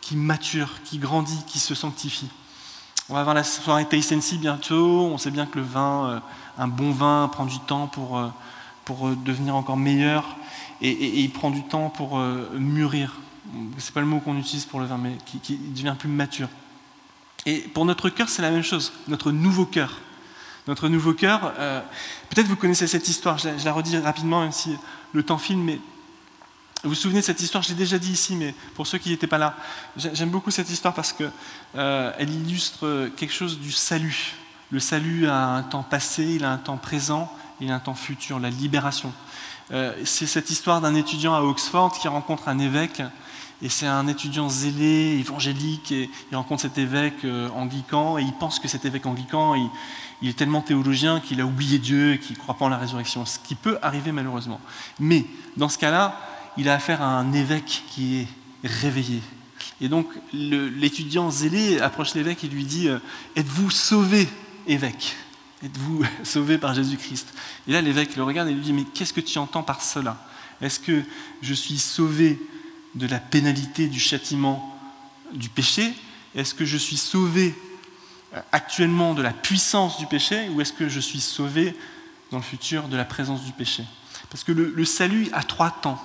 qui 0.00 0.16
mature, 0.16 0.82
qui 0.84 0.98
grandit, 0.98 1.42
qui 1.46 1.58
se 1.58 1.74
sanctifie. 1.74 2.28
On 3.08 3.14
va 3.14 3.20
avoir 3.20 3.34
la 3.34 3.44
soirée 3.44 3.86
Taste 3.86 4.34
bientôt. 4.34 5.06
On 5.06 5.18
sait 5.18 5.30
bien 5.30 5.46
que 5.46 5.58
le 5.58 5.64
vin, 5.64 6.06
euh, 6.06 6.20
un 6.58 6.68
bon 6.68 6.90
vin, 6.90 7.28
prend 7.32 7.46
du 7.46 7.58
temps 7.60 7.86
pour, 7.86 8.20
pour 8.84 9.08
devenir 9.10 9.54
encore 9.56 9.76
meilleur 9.76 10.36
et, 10.80 10.90
et, 10.90 11.20
il 11.20 11.30
prend 11.30 11.50
du 11.50 11.62
temps 11.62 11.88
pour 11.88 12.18
mûrir 12.18 13.12
c'est 13.78 13.94
pas 13.94 14.00
le 14.00 14.06
mot 14.06 14.20
qu'on 14.20 14.36
utilise 14.36 14.64
pour 14.64 14.80
le 14.80 14.86
vin, 14.86 14.98
mais 14.98 15.16
qui, 15.42 15.56
devient 15.56 15.94
plus 15.98 16.08
mature. 16.08 16.48
Et 17.46 17.60
pour 17.60 17.84
notre 17.84 18.10
cœur, 18.10 18.28
c'est 18.28 18.42
la 18.42 18.50
même 18.50 18.64
chose, 18.64 18.92
notre 19.08 19.30
nouveau 19.30 19.64
cœur. 19.64 20.00
Notre 20.66 20.88
nouveau 20.88 21.14
cœur, 21.14 21.52
euh, 21.58 21.80
peut-être 22.28 22.48
vous 22.48 22.56
connaissez 22.56 22.88
cette 22.88 23.06
histoire, 23.06 23.38
je 23.38 23.48
la, 23.64 23.72
redis 23.72 23.96
rapidement, 23.98 24.40
même 24.42 24.50
si 24.50 24.76
le 25.12 25.22
temps 25.22 25.38
file, 25.38 25.58
mais 25.58 25.78
vous 26.82 26.90
vous 26.90 26.94
souvenez 26.96 27.20
de 27.20 27.24
cette 27.24 27.40
histoire, 27.40 27.62
je 27.62 27.68
l'ai 27.68 27.76
déjà 27.76 27.98
dit 27.98 28.10
ici, 28.10 28.34
mais 28.34 28.52
pour 28.74 28.86
ceux 28.86 28.98
qui 28.98 29.10
n'étaient 29.10 29.28
pas 29.28 29.38
là, 29.38 29.56
j'aime 29.96 30.30
beaucoup 30.30 30.50
cette 30.50 30.68
histoire 30.68 30.92
parce 30.92 31.12
qu'elle 31.12 31.30
euh, 31.76 32.12
illustre 32.18 33.10
quelque 33.16 33.32
chose 33.32 33.60
du 33.60 33.70
salut. 33.70 34.34
Le 34.70 34.80
salut 34.80 35.28
a 35.28 35.46
un 35.46 35.62
temps 35.62 35.84
passé, 35.84 36.24
il 36.24 36.44
a 36.44 36.50
un 36.50 36.58
temps 36.58 36.76
présent, 36.76 37.32
il 37.60 37.70
a 37.70 37.76
un 37.76 37.80
temps 37.80 37.94
futur, 37.94 38.40
la 38.40 38.50
libération. 38.50 39.12
Euh, 39.72 39.92
c'est 40.04 40.26
cette 40.26 40.50
histoire 40.50 40.80
d'un 40.80 40.94
étudiant 40.94 41.34
à 41.34 41.40
Oxford 41.40 41.92
qui 41.92 42.08
rencontre 42.08 42.48
un 42.48 42.58
évêque 42.58 43.02
et 43.62 43.68
c'est 43.68 43.86
un 43.86 44.06
étudiant 44.06 44.48
zélé, 44.48 45.16
évangélique, 45.18 45.90
et 45.92 46.10
il 46.30 46.36
rencontre 46.36 46.62
cet 46.62 46.76
évêque 46.76 47.24
euh, 47.24 47.48
anglican, 47.50 48.18
et 48.18 48.22
il 48.22 48.32
pense 48.34 48.58
que 48.58 48.68
cet 48.68 48.84
évêque 48.84 49.06
anglican, 49.06 49.54
il, 50.22 50.28
est 50.28 50.36
tellement 50.36 50.60
théologien 50.60 51.20
qu'il 51.20 51.40
a 51.40 51.46
oublié 51.46 51.78
Dieu 51.78 52.14
et 52.14 52.18
qu'il 52.18 52.36
ne 52.36 52.40
croit 52.40 52.56
pas 52.56 52.66
en 52.66 52.68
la 52.68 52.76
résurrection, 52.76 53.24
ce 53.24 53.38
qui 53.38 53.54
peut 53.54 53.78
arriver 53.80 54.12
malheureusement. 54.12 54.60
Mais 55.00 55.24
dans 55.56 55.68
ce 55.68 55.78
cas-là, 55.78 56.20
il 56.58 56.68
a 56.68 56.74
affaire 56.74 57.00
à 57.00 57.18
un 57.18 57.32
évêque 57.32 57.84
qui 57.88 58.18
est 58.18 58.28
réveillé. 58.64 59.22
Et 59.80 59.88
donc 59.88 60.06
l'étudiant 60.32 61.30
zélé 61.30 61.80
approche 61.80 62.14
l'évêque 62.14 62.44
et 62.44 62.48
lui 62.48 62.64
dit 62.64 62.88
euh, 62.88 62.98
Êtes-vous 63.36 63.70
sauvé, 63.70 64.26
évêque? 64.66 65.16
Êtes-vous 65.62 66.02
sauvé 66.24 66.58
par 66.58 66.74
Jésus-Christ? 66.74 67.34
Et 67.68 67.72
là, 67.72 67.82
l'évêque 67.82 68.16
le 68.16 68.22
regarde 68.22 68.48
et 68.48 68.52
lui 68.52 68.62
dit 68.62 68.72
Mais 68.72 68.84
qu'est-ce 68.84 69.12
que 69.12 69.20
tu 69.20 69.38
entends 69.38 69.62
par 69.62 69.82
cela? 69.82 70.16
Est-ce 70.62 70.80
que 70.80 71.02
je 71.42 71.54
suis 71.54 71.78
sauvé 71.78 72.40
de 72.96 73.06
la 73.06 73.20
pénalité, 73.20 73.88
du 73.88 74.00
châtiment 74.00 74.72
du 75.32 75.48
péché 75.48 75.92
Est-ce 76.34 76.54
que 76.54 76.64
je 76.64 76.76
suis 76.76 76.96
sauvé 76.96 77.54
euh, 78.34 78.40
actuellement 78.52 79.14
de 79.14 79.22
la 79.22 79.32
puissance 79.32 79.98
du 79.98 80.06
péché 80.06 80.48
ou 80.48 80.60
est-ce 80.60 80.72
que 80.72 80.88
je 80.88 81.00
suis 81.00 81.20
sauvé 81.20 81.76
dans 82.30 82.38
le 82.38 82.42
futur 82.42 82.88
de 82.88 82.96
la 82.96 83.04
présence 83.04 83.44
du 83.44 83.52
péché? 83.52 83.84
Parce 84.30 84.42
que 84.42 84.52
le, 84.52 84.84
salut 84.84 85.28
a 85.32 85.42
trois 85.42 85.70
temps, 85.70 86.02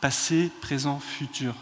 passé, 0.00 0.50
présent, 0.60 1.00
futur. 1.00 1.54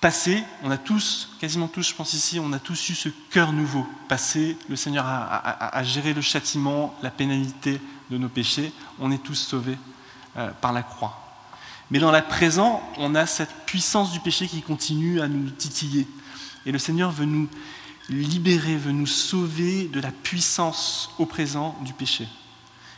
Passé, 0.00 0.42
on 0.64 0.70
a 0.72 0.78
tous, 0.78 1.36
quasiment 1.38 1.68
tous, 1.68 1.90
je 1.90 1.94
pense 1.94 2.14
ici, 2.14 2.40
on 2.40 2.52
a 2.52 2.58
tous 2.58 2.88
eu 2.88 2.94
ce 2.94 3.08
cœur 3.30 3.52
nouveau. 3.52 3.86
Passé, 4.08 4.56
le 4.68 4.74
Seigneur 4.74 5.04
a, 5.06 5.82
géré 5.84 6.12
le 6.14 6.20
châtiment, 6.20 6.98
la 7.02 7.10
pénalité 7.10 7.80
de 8.10 8.18
nos 8.18 8.28
péchés. 8.28 8.72
On 8.98 9.12
est 9.12 9.22
tous 9.22 9.36
sauvés 9.36 9.78
euh, 10.36 10.50
par 10.60 10.72
la 10.72 10.82
croix. 10.82 11.21
Mais 11.92 11.98
dans 11.98 12.10
la 12.10 12.22
présent, 12.22 12.82
on 12.96 13.14
a 13.14 13.26
cette 13.26 13.52
puissance 13.66 14.12
du 14.12 14.20
péché 14.20 14.48
qui 14.48 14.62
continue 14.62 15.20
à 15.20 15.28
nous 15.28 15.50
titiller. 15.50 16.08
Et 16.64 16.72
le 16.72 16.78
Seigneur 16.78 17.10
veut 17.10 17.26
nous 17.26 17.50
libérer, 18.08 18.76
veut 18.76 18.92
nous 18.92 19.06
sauver 19.06 19.88
de 19.88 20.00
la 20.00 20.10
puissance 20.10 21.10
au 21.18 21.26
présent 21.26 21.76
du 21.82 21.92
péché. 21.92 22.26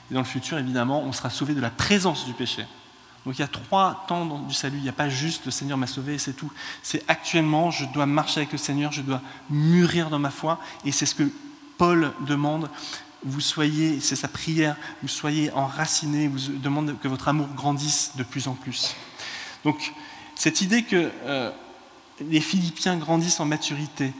Et 0.08 0.14
dans 0.14 0.20
le 0.20 0.26
futur, 0.26 0.58
évidemment, 0.58 1.02
on 1.02 1.10
sera 1.10 1.28
sauvé 1.28 1.54
de 1.54 1.60
la 1.60 1.70
présence 1.70 2.24
du 2.24 2.34
péché. 2.34 2.64
Donc 3.26 3.36
il 3.36 3.40
y 3.40 3.44
a 3.44 3.48
trois 3.48 4.04
temps 4.06 4.26
du 4.46 4.54
salut. 4.54 4.76
Il 4.76 4.84
n'y 4.84 4.88
a 4.88 4.92
pas 4.92 5.08
juste 5.08 5.44
le 5.44 5.50
Seigneur 5.50 5.76
m'a 5.76 5.88
sauvé 5.88 6.14
et 6.14 6.18
c'est 6.18 6.34
tout. 6.34 6.52
C'est 6.80 7.02
actuellement, 7.08 7.72
je 7.72 7.86
dois 7.86 8.06
marcher 8.06 8.42
avec 8.42 8.52
le 8.52 8.58
Seigneur, 8.58 8.92
je 8.92 9.02
dois 9.02 9.22
mûrir 9.50 10.08
dans 10.08 10.20
ma 10.20 10.30
foi. 10.30 10.60
Et 10.84 10.92
c'est 10.92 11.06
ce 11.06 11.16
que 11.16 11.28
Paul 11.78 12.12
demande, 12.20 12.70
vous 13.24 13.40
soyez, 13.40 14.00
c'est 14.00 14.16
sa 14.16 14.28
prière, 14.28 14.76
vous 15.02 15.08
soyez 15.08 15.50
enracinés, 15.52 16.28
vous 16.28 16.52
demande 16.58 16.98
que 17.00 17.08
votre 17.08 17.28
amour 17.28 17.48
grandisse 17.56 18.12
de 18.16 18.22
plus 18.22 18.48
en 18.48 18.54
plus. 18.54 18.94
Donc, 19.64 19.92
cette 20.34 20.60
idée 20.60 20.82
que 20.82 21.10
euh, 21.24 21.50
les 22.20 22.40
Philippiens 22.40 22.96
grandissent 22.96 23.40
en 23.40 23.46
maturité, 23.46 24.12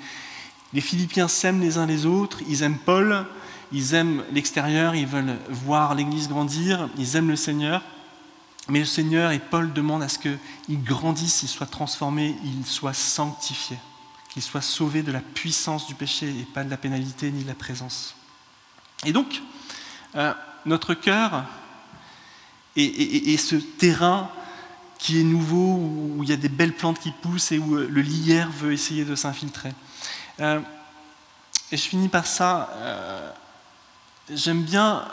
les 0.73 0.81
Philippiens 0.81 1.29
s'aiment 1.29 1.61
les 1.61 1.79
uns 1.79 1.87
les 1.87 2.07
autres, 2.07 2.41
ils 2.49 2.63
aiment 2.63 2.79
Paul, 2.79 3.27
ils 3.73 3.95
aiment 3.95 4.25
l'extérieur, 4.33 4.95
ils 4.95 5.07
veulent 5.07 5.37
voir 5.49 5.95
l'Église 5.95 6.29
grandir, 6.29 6.89
ils 6.97 7.17
aiment 7.17 7.31
le 7.31 7.37
Seigneur, 7.37 7.83
mais 8.69 8.79
le 8.79 8.85
Seigneur 8.87 9.31
et 9.33 9.39
Paul 9.39 9.73
demandent 9.73 10.03
à 10.03 10.09
ce 10.09 10.19
qu'ils 10.19 10.83
grandissent, 10.83 11.43
ils 11.43 11.49
soient 11.49 11.67
transformés, 11.67 12.37
ils 12.45 12.65
soient 12.65 12.95
sanctifiés, 12.95 13.79
qu'ils 14.31 14.43
soient 14.43 14.63
sauvés 14.63 15.03
de 15.03 15.13
la 15.13 15.21
puissance 15.21 15.87
du 15.87 15.95
péché 15.95 16.29
et 16.29 16.47
pas 16.55 16.65
de 16.65 16.71
la 16.71 16.79
pénalité 16.79 17.31
ni 17.31 17.43
de 17.43 17.49
la 17.49 17.55
présence. 17.55 18.17
Et 19.05 19.13
donc, 19.13 19.43
euh, 20.17 20.33
notre 20.67 20.95
cœur 20.95 21.45
et, 22.77 23.37
ce 23.37 23.57
terrain 23.57 24.29
qui 24.99 25.21
est 25.21 25.25
nouveau, 25.25 25.77
où 25.77 26.21
il 26.23 26.29
y 26.29 26.33
a 26.33 26.37
des 26.37 26.49
belles 26.49 26.73
plantes 26.73 26.99
qui 26.99 27.11
poussent 27.11 27.53
et 27.53 27.59
où 27.59 27.77
euh, 27.77 27.89
le 27.91 28.01
lierre 28.01 28.51
veut 28.51 28.73
essayer 28.73 29.05
de 29.05 29.15
s'infiltrer. 29.15 29.73
Euh, 30.41 30.61
et 31.71 31.77
je 31.77 31.83
finis 31.83 32.09
par 32.09 32.27
ça. 32.27 32.71
j'aime 34.31 34.63
bien, 34.63 35.05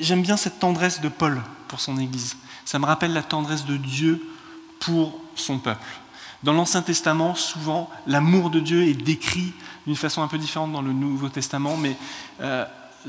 bien 0.00 0.36
cette 0.36 0.58
tendresse 0.58 1.00
de 1.00 1.08
Paul 1.08 1.42
pour 1.68 1.80
son 1.80 1.98
Église. 1.98 2.36
Ça 2.64 2.78
me 2.78 2.86
rappelle 2.86 3.12
la 3.12 3.22
tendresse 3.22 3.64
de 3.64 3.76
Dieu 3.76 4.22
pour 4.80 5.20
son 5.34 5.58
peuple. 5.58 5.88
Dans 6.42 6.52
l'Ancien 6.52 6.82
Testament, 6.82 7.34
souvent, 7.34 7.90
l'amour 8.06 8.50
de 8.50 8.60
Dieu 8.60 8.84
est 8.84 8.94
décrit 8.94 9.52
d'une 9.86 9.96
façon 9.96 10.22
un 10.22 10.28
peu 10.28 10.38
différente 10.38 10.72
dans 10.72 10.82
le 10.82 10.92
Nouveau 10.92 11.28
Testament, 11.28 11.76
mais 11.76 11.96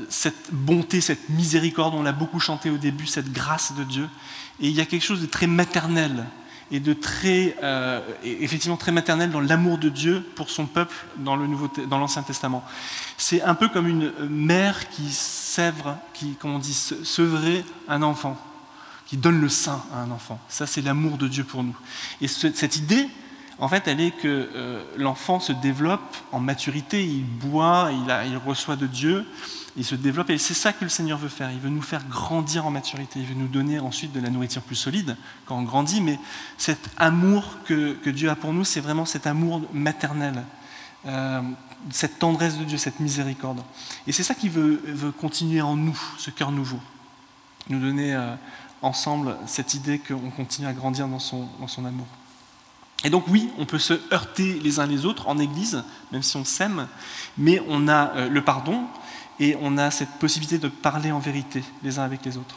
cette 0.08 0.52
bonté, 0.52 1.00
cette 1.00 1.28
miséricorde, 1.28 1.94
on 1.94 2.02
l'a 2.02 2.12
beaucoup 2.12 2.40
chanté 2.40 2.70
au 2.70 2.76
début, 2.76 3.06
cette 3.06 3.32
grâce 3.32 3.74
de 3.74 3.84
Dieu. 3.84 4.08
Et 4.60 4.68
il 4.68 4.74
y 4.74 4.80
a 4.80 4.86
quelque 4.86 5.04
chose 5.04 5.20
de 5.20 5.26
très 5.26 5.46
maternel 5.46 6.26
et 6.70 6.80
de 6.80 6.92
très, 6.92 7.56
euh, 7.62 8.00
effectivement 8.22 8.76
très 8.76 8.92
maternel 8.92 9.30
dans 9.30 9.40
l'amour 9.40 9.78
de 9.78 9.88
Dieu 9.88 10.24
pour 10.36 10.50
son 10.50 10.66
peuple 10.66 10.94
dans, 11.16 11.36
le 11.36 11.46
Nouveau, 11.46 11.70
dans 11.86 11.98
l'Ancien 11.98 12.22
Testament. 12.22 12.62
C'est 13.16 13.42
un 13.42 13.54
peu 13.54 13.68
comme 13.68 13.88
une 13.88 14.12
mère 14.28 14.88
qui 14.90 15.10
sèvre, 15.10 15.96
qui, 16.12 16.36
comment 16.38 16.56
on 16.56 16.58
dit, 16.58 16.74
sevrer 16.74 17.64
un 17.88 18.02
enfant 18.02 18.36
qui 19.06 19.16
donne 19.16 19.40
le 19.40 19.48
sein 19.48 19.82
à 19.94 20.00
un 20.00 20.10
enfant. 20.10 20.38
Ça, 20.48 20.66
c'est 20.66 20.82
l'amour 20.82 21.16
de 21.16 21.28
Dieu 21.28 21.42
pour 21.42 21.64
nous. 21.64 21.74
Et 22.20 22.28
cette 22.28 22.76
idée, 22.76 23.08
en 23.58 23.68
fait, 23.68 23.88
elle 23.88 24.00
est 24.00 24.10
que 24.10 24.50
euh, 24.54 24.84
l'enfant 24.96 25.40
se 25.40 25.52
développe 25.52 26.16
en 26.30 26.40
maturité, 26.40 27.04
il 27.04 27.24
boit, 27.24 27.90
il, 27.90 28.36
reçoit 28.36 28.76
de 28.76 28.86
Dieu, 28.86 29.26
il 29.78 29.84
se 29.84 29.94
développe, 29.94 30.30
et 30.30 30.38
c'est 30.38 30.54
ça 30.54 30.72
que 30.72 30.82
le 30.82 30.90
Seigneur 30.90 31.18
veut 31.18 31.28
faire. 31.28 31.52
Il 31.52 31.60
veut 31.60 31.70
nous 31.70 31.82
faire 31.82 32.04
grandir 32.08 32.66
en 32.66 32.70
maturité, 32.70 33.20
il 33.20 33.26
veut 33.26 33.34
nous 33.34 33.46
donner 33.46 33.78
ensuite 33.78 34.12
de 34.12 34.20
la 34.20 34.28
nourriture 34.28 34.60
plus 34.60 34.74
solide 34.74 35.16
quand 35.46 35.56
on 35.56 35.62
grandit, 35.62 36.00
mais 36.00 36.18
cet 36.58 36.90
amour 36.96 37.58
que, 37.64 38.10
Dieu 38.10 38.28
a 38.28 38.34
pour 38.34 38.52
nous, 38.52 38.64
c'est 38.64 38.80
vraiment 38.80 39.04
cet 39.04 39.26
amour 39.28 39.62
maternel. 39.72 40.42
Euh, 41.06 41.40
cette 41.90 42.18
tendresse 42.18 42.58
de 42.58 42.64
Dieu, 42.64 42.76
cette 42.76 42.98
miséricorde. 42.98 43.62
Et 44.08 44.12
c'est 44.12 44.24
ça 44.24 44.34
qui 44.34 44.48
veut, 44.48 44.82
continuer 45.20 45.60
en 45.60 45.76
nous, 45.76 45.98
ce 46.18 46.30
cœur 46.30 46.50
nouveau. 46.50 46.80
Nous 47.68 47.78
donner 47.78 48.16
euh, 48.16 48.34
ensemble 48.82 49.36
cette 49.46 49.74
idée 49.74 50.00
qu'on 50.00 50.30
continue 50.30 50.66
à 50.66 50.72
grandir 50.72 51.06
dans 51.06 51.20
son, 51.20 51.48
dans 51.60 51.68
son 51.68 51.84
amour. 51.84 52.06
Et 53.04 53.10
donc 53.10 53.28
oui, 53.28 53.48
on 53.58 53.64
peut 53.64 53.78
se 53.78 53.94
heurter 54.12 54.58
les 54.58 54.80
uns 54.80 54.86
les 54.86 55.06
autres 55.06 55.28
en 55.28 55.38
Église, 55.38 55.84
même 56.10 56.24
si 56.24 56.36
on 56.36 56.44
s'aime, 56.44 56.88
mais 57.36 57.62
on 57.68 57.86
a 57.86 58.10
euh, 58.16 58.28
le 58.28 58.42
pardon 58.42 58.88
et 59.40 59.56
on 59.60 59.78
a 59.78 59.90
cette 59.90 60.10
possibilité 60.18 60.58
de 60.58 60.68
parler 60.68 61.12
en 61.12 61.18
vérité 61.18 61.62
les 61.82 61.98
uns 61.98 62.04
avec 62.04 62.24
les 62.24 62.36
autres. 62.36 62.56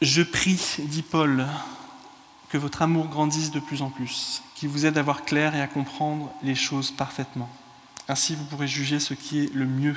Je 0.00 0.22
prie, 0.22 0.60
dit 0.80 1.02
Paul, 1.02 1.46
que 2.50 2.58
votre 2.58 2.82
amour 2.82 3.08
grandisse 3.08 3.50
de 3.50 3.60
plus 3.60 3.80
en 3.82 3.90
plus, 3.90 4.42
qu'il 4.54 4.68
vous 4.68 4.86
aide 4.86 4.98
à 4.98 5.02
voir 5.02 5.24
clair 5.24 5.54
et 5.54 5.62
à 5.62 5.66
comprendre 5.66 6.30
les 6.42 6.54
choses 6.54 6.90
parfaitement 6.90 7.50
ainsi, 8.08 8.34
vous 8.34 8.44
pourrez 8.44 8.68
juger 8.68 9.00
ce 9.00 9.14
qui 9.14 9.44
est 9.44 9.54
le 9.54 9.66
mieux 9.66 9.96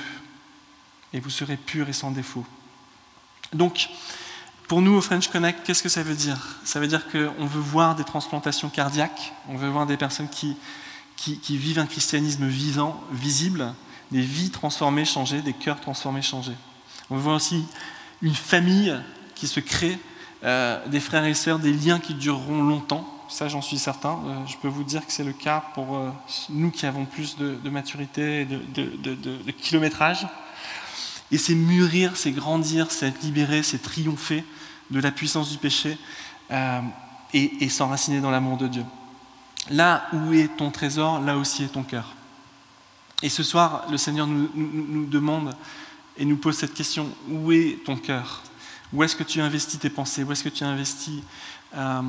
et 1.12 1.20
vous 1.20 1.30
serez 1.30 1.56
pur 1.56 1.88
et 1.88 1.92
sans 1.92 2.10
défaut. 2.10 2.44
Donc, 3.52 3.90
pour 4.68 4.82
nous 4.82 4.92
au 4.92 5.00
French 5.00 5.28
Connect, 5.28 5.64
qu'est-ce 5.64 5.82
que 5.82 5.88
ça 5.88 6.02
veut 6.02 6.14
dire? 6.14 6.36
Ça 6.62 6.78
veut 6.78 6.86
dire 6.86 7.08
qu'on 7.10 7.46
veut 7.46 7.60
voir 7.60 7.96
des 7.96 8.04
transplantations 8.04 8.68
cardiaques, 8.68 9.32
on 9.48 9.56
veut 9.56 9.68
voir 9.68 9.86
des 9.86 9.96
personnes 9.96 10.28
qui, 10.28 10.56
qui, 11.16 11.56
vivent 11.56 11.78
un 11.78 11.86
christianisme 11.86 12.46
vivant, 12.46 13.02
visible, 13.10 13.72
des 14.12 14.20
vies 14.20 14.50
transformées, 14.50 15.06
changées, 15.06 15.40
des 15.40 15.54
cœurs 15.54 15.80
transformés, 15.80 16.20
changés. 16.20 16.54
On 17.08 17.16
veut 17.16 17.22
voir 17.22 17.36
aussi 17.36 17.64
une 18.20 18.34
famille 18.34 18.94
qui 19.34 19.48
se 19.48 19.58
crée, 19.58 19.98
euh, 20.44 20.86
des 20.86 21.00
frères 21.00 21.24
et 21.24 21.34
sœurs, 21.34 21.58
des 21.58 21.72
liens 21.72 21.98
qui 21.98 22.12
dureront 22.12 22.62
longtemps, 22.62 23.08
ça 23.30 23.48
j'en 23.48 23.62
suis 23.62 23.78
certain. 23.78 24.20
Euh, 24.26 24.46
je 24.46 24.56
peux 24.58 24.68
vous 24.68 24.84
dire 24.84 25.04
que 25.06 25.12
c'est 25.12 25.24
le 25.24 25.32
cas 25.32 25.64
pour 25.74 25.96
euh, 25.96 26.10
nous 26.50 26.70
qui 26.70 26.84
avons 26.84 27.06
plus 27.06 27.38
de, 27.38 27.70
maturité 27.70 28.42
et 28.42 28.44
de, 28.44 29.50
kilométrage. 29.52 30.28
Et 31.30 31.38
c'est 31.38 31.54
mûrir, 31.54 32.16
c'est 32.16 32.32
grandir, 32.32 32.90
c'est 32.90 33.08
être 33.08 33.22
libéré, 33.22 33.62
c'est 33.62 33.78
triompher 33.78 34.44
de 34.90 35.00
la 35.00 35.10
puissance 35.10 35.50
du 35.50 35.58
péché 35.58 35.98
euh, 36.50 36.80
et, 37.34 37.68
s'enraciner 37.68 38.20
dans 38.20 38.30
l'amour 38.30 38.56
de 38.56 38.68
Dieu. 38.68 38.84
Là 39.70 40.06
où 40.12 40.32
est 40.32 40.56
ton 40.56 40.70
trésor, 40.70 41.20
là 41.20 41.36
aussi 41.36 41.64
est 41.64 41.68
ton 41.68 41.82
cœur. 41.82 42.14
Et 43.22 43.28
ce 43.28 43.42
soir, 43.42 43.84
le 43.90 43.98
Seigneur 43.98 44.26
nous, 44.26 45.06
demande 45.06 45.54
et 46.16 46.24
nous 46.24 46.36
pose 46.36 46.56
cette 46.56 46.74
question, 46.74 47.08
où 47.28 47.52
est 47.52 47.84
ton 47.84 47.96
cœur? 47.96 48.42
Où 48.92 49.02
est-ce 49.02 49.14
que 49.14 49.24
tu 49.24 49.40
investis 49.40 49.78
tes 49.78 49.90
pensées? 49.90 50.24
Où 50.24 50.32
est-ce 50.32 50.44
que 50.44 50.48
tu 50.48 50.64
investis 50.64 51.20
euh, 51.74 52.02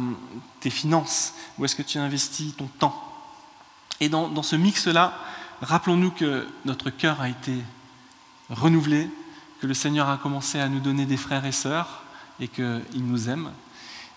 tes 0.61 0.69
finances? 0.69 1.33
Où 1.57 1.65
est-ce 1.65 1.75
que 1.75 1.81
tu 1.81 1.97
investis 1.97 2.55
ton 2.55 2.67
temps? 2.79 3.03
Et 3.99 4.07
dans, 4.07 4.43
ce 4.43 4.55
mix-là, 4.55 5.13
rappelons-nous 5.61 6.11
que 6.11 6.47
notre 6.63 6.89
cœur 6.89 7.19
a 7.19 7.27
été 7.27 7.53
renouvelé, 8.49 9.09
que 9.59 9.67
le 9.67 9.73
Seigneur 9.73 10.07
a 10.07 10.17
commencé 10.17 10.59
à 10.59 10.69
nous 10.69 10.79
donner 10.79 11.05
des 11.05 11.17
frères 11.17 11.45
et 11.45 11.51
sœurs 11.51 12.03
et 12.39 12.47
qu'il 12.47 13.05
nous 13.05 13.29
aime. 13.29 13.51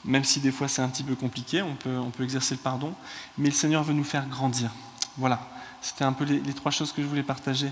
Même 0.04 0.24
si 0.24 0.40
des 0.40 0.50
fois 0.50 0.68
c'est 0.68 0.82
un 0.82 0.88
petit 0.88 1.04
peu 1.04 1.14
compliqué, 1.14 1.62
on 1.62 1.74
peut, 1.74 2.24
exercer 2.24 2.54
le 2.54 2.60
pardon, 2.60 2.94
mais 3.38 3.48
le 3.48 3.54
Seigneur 3.54 3.84
veut 3.84 3.94
nous 3.94 4.04
faire 4.04 4.26
grandir. 4.26 4.70
Voilà, 5.16 5.48
c'était 5.80 6.04
un 6.04 6.12
peu 6.12 6.24
les, 6.24 6.54
trois 6.54 6.72
choses 6.72 6.92
que 6.92 7.02
je 7.02 7.06
voulais 7.06 7.22
partager. 7.22 7.70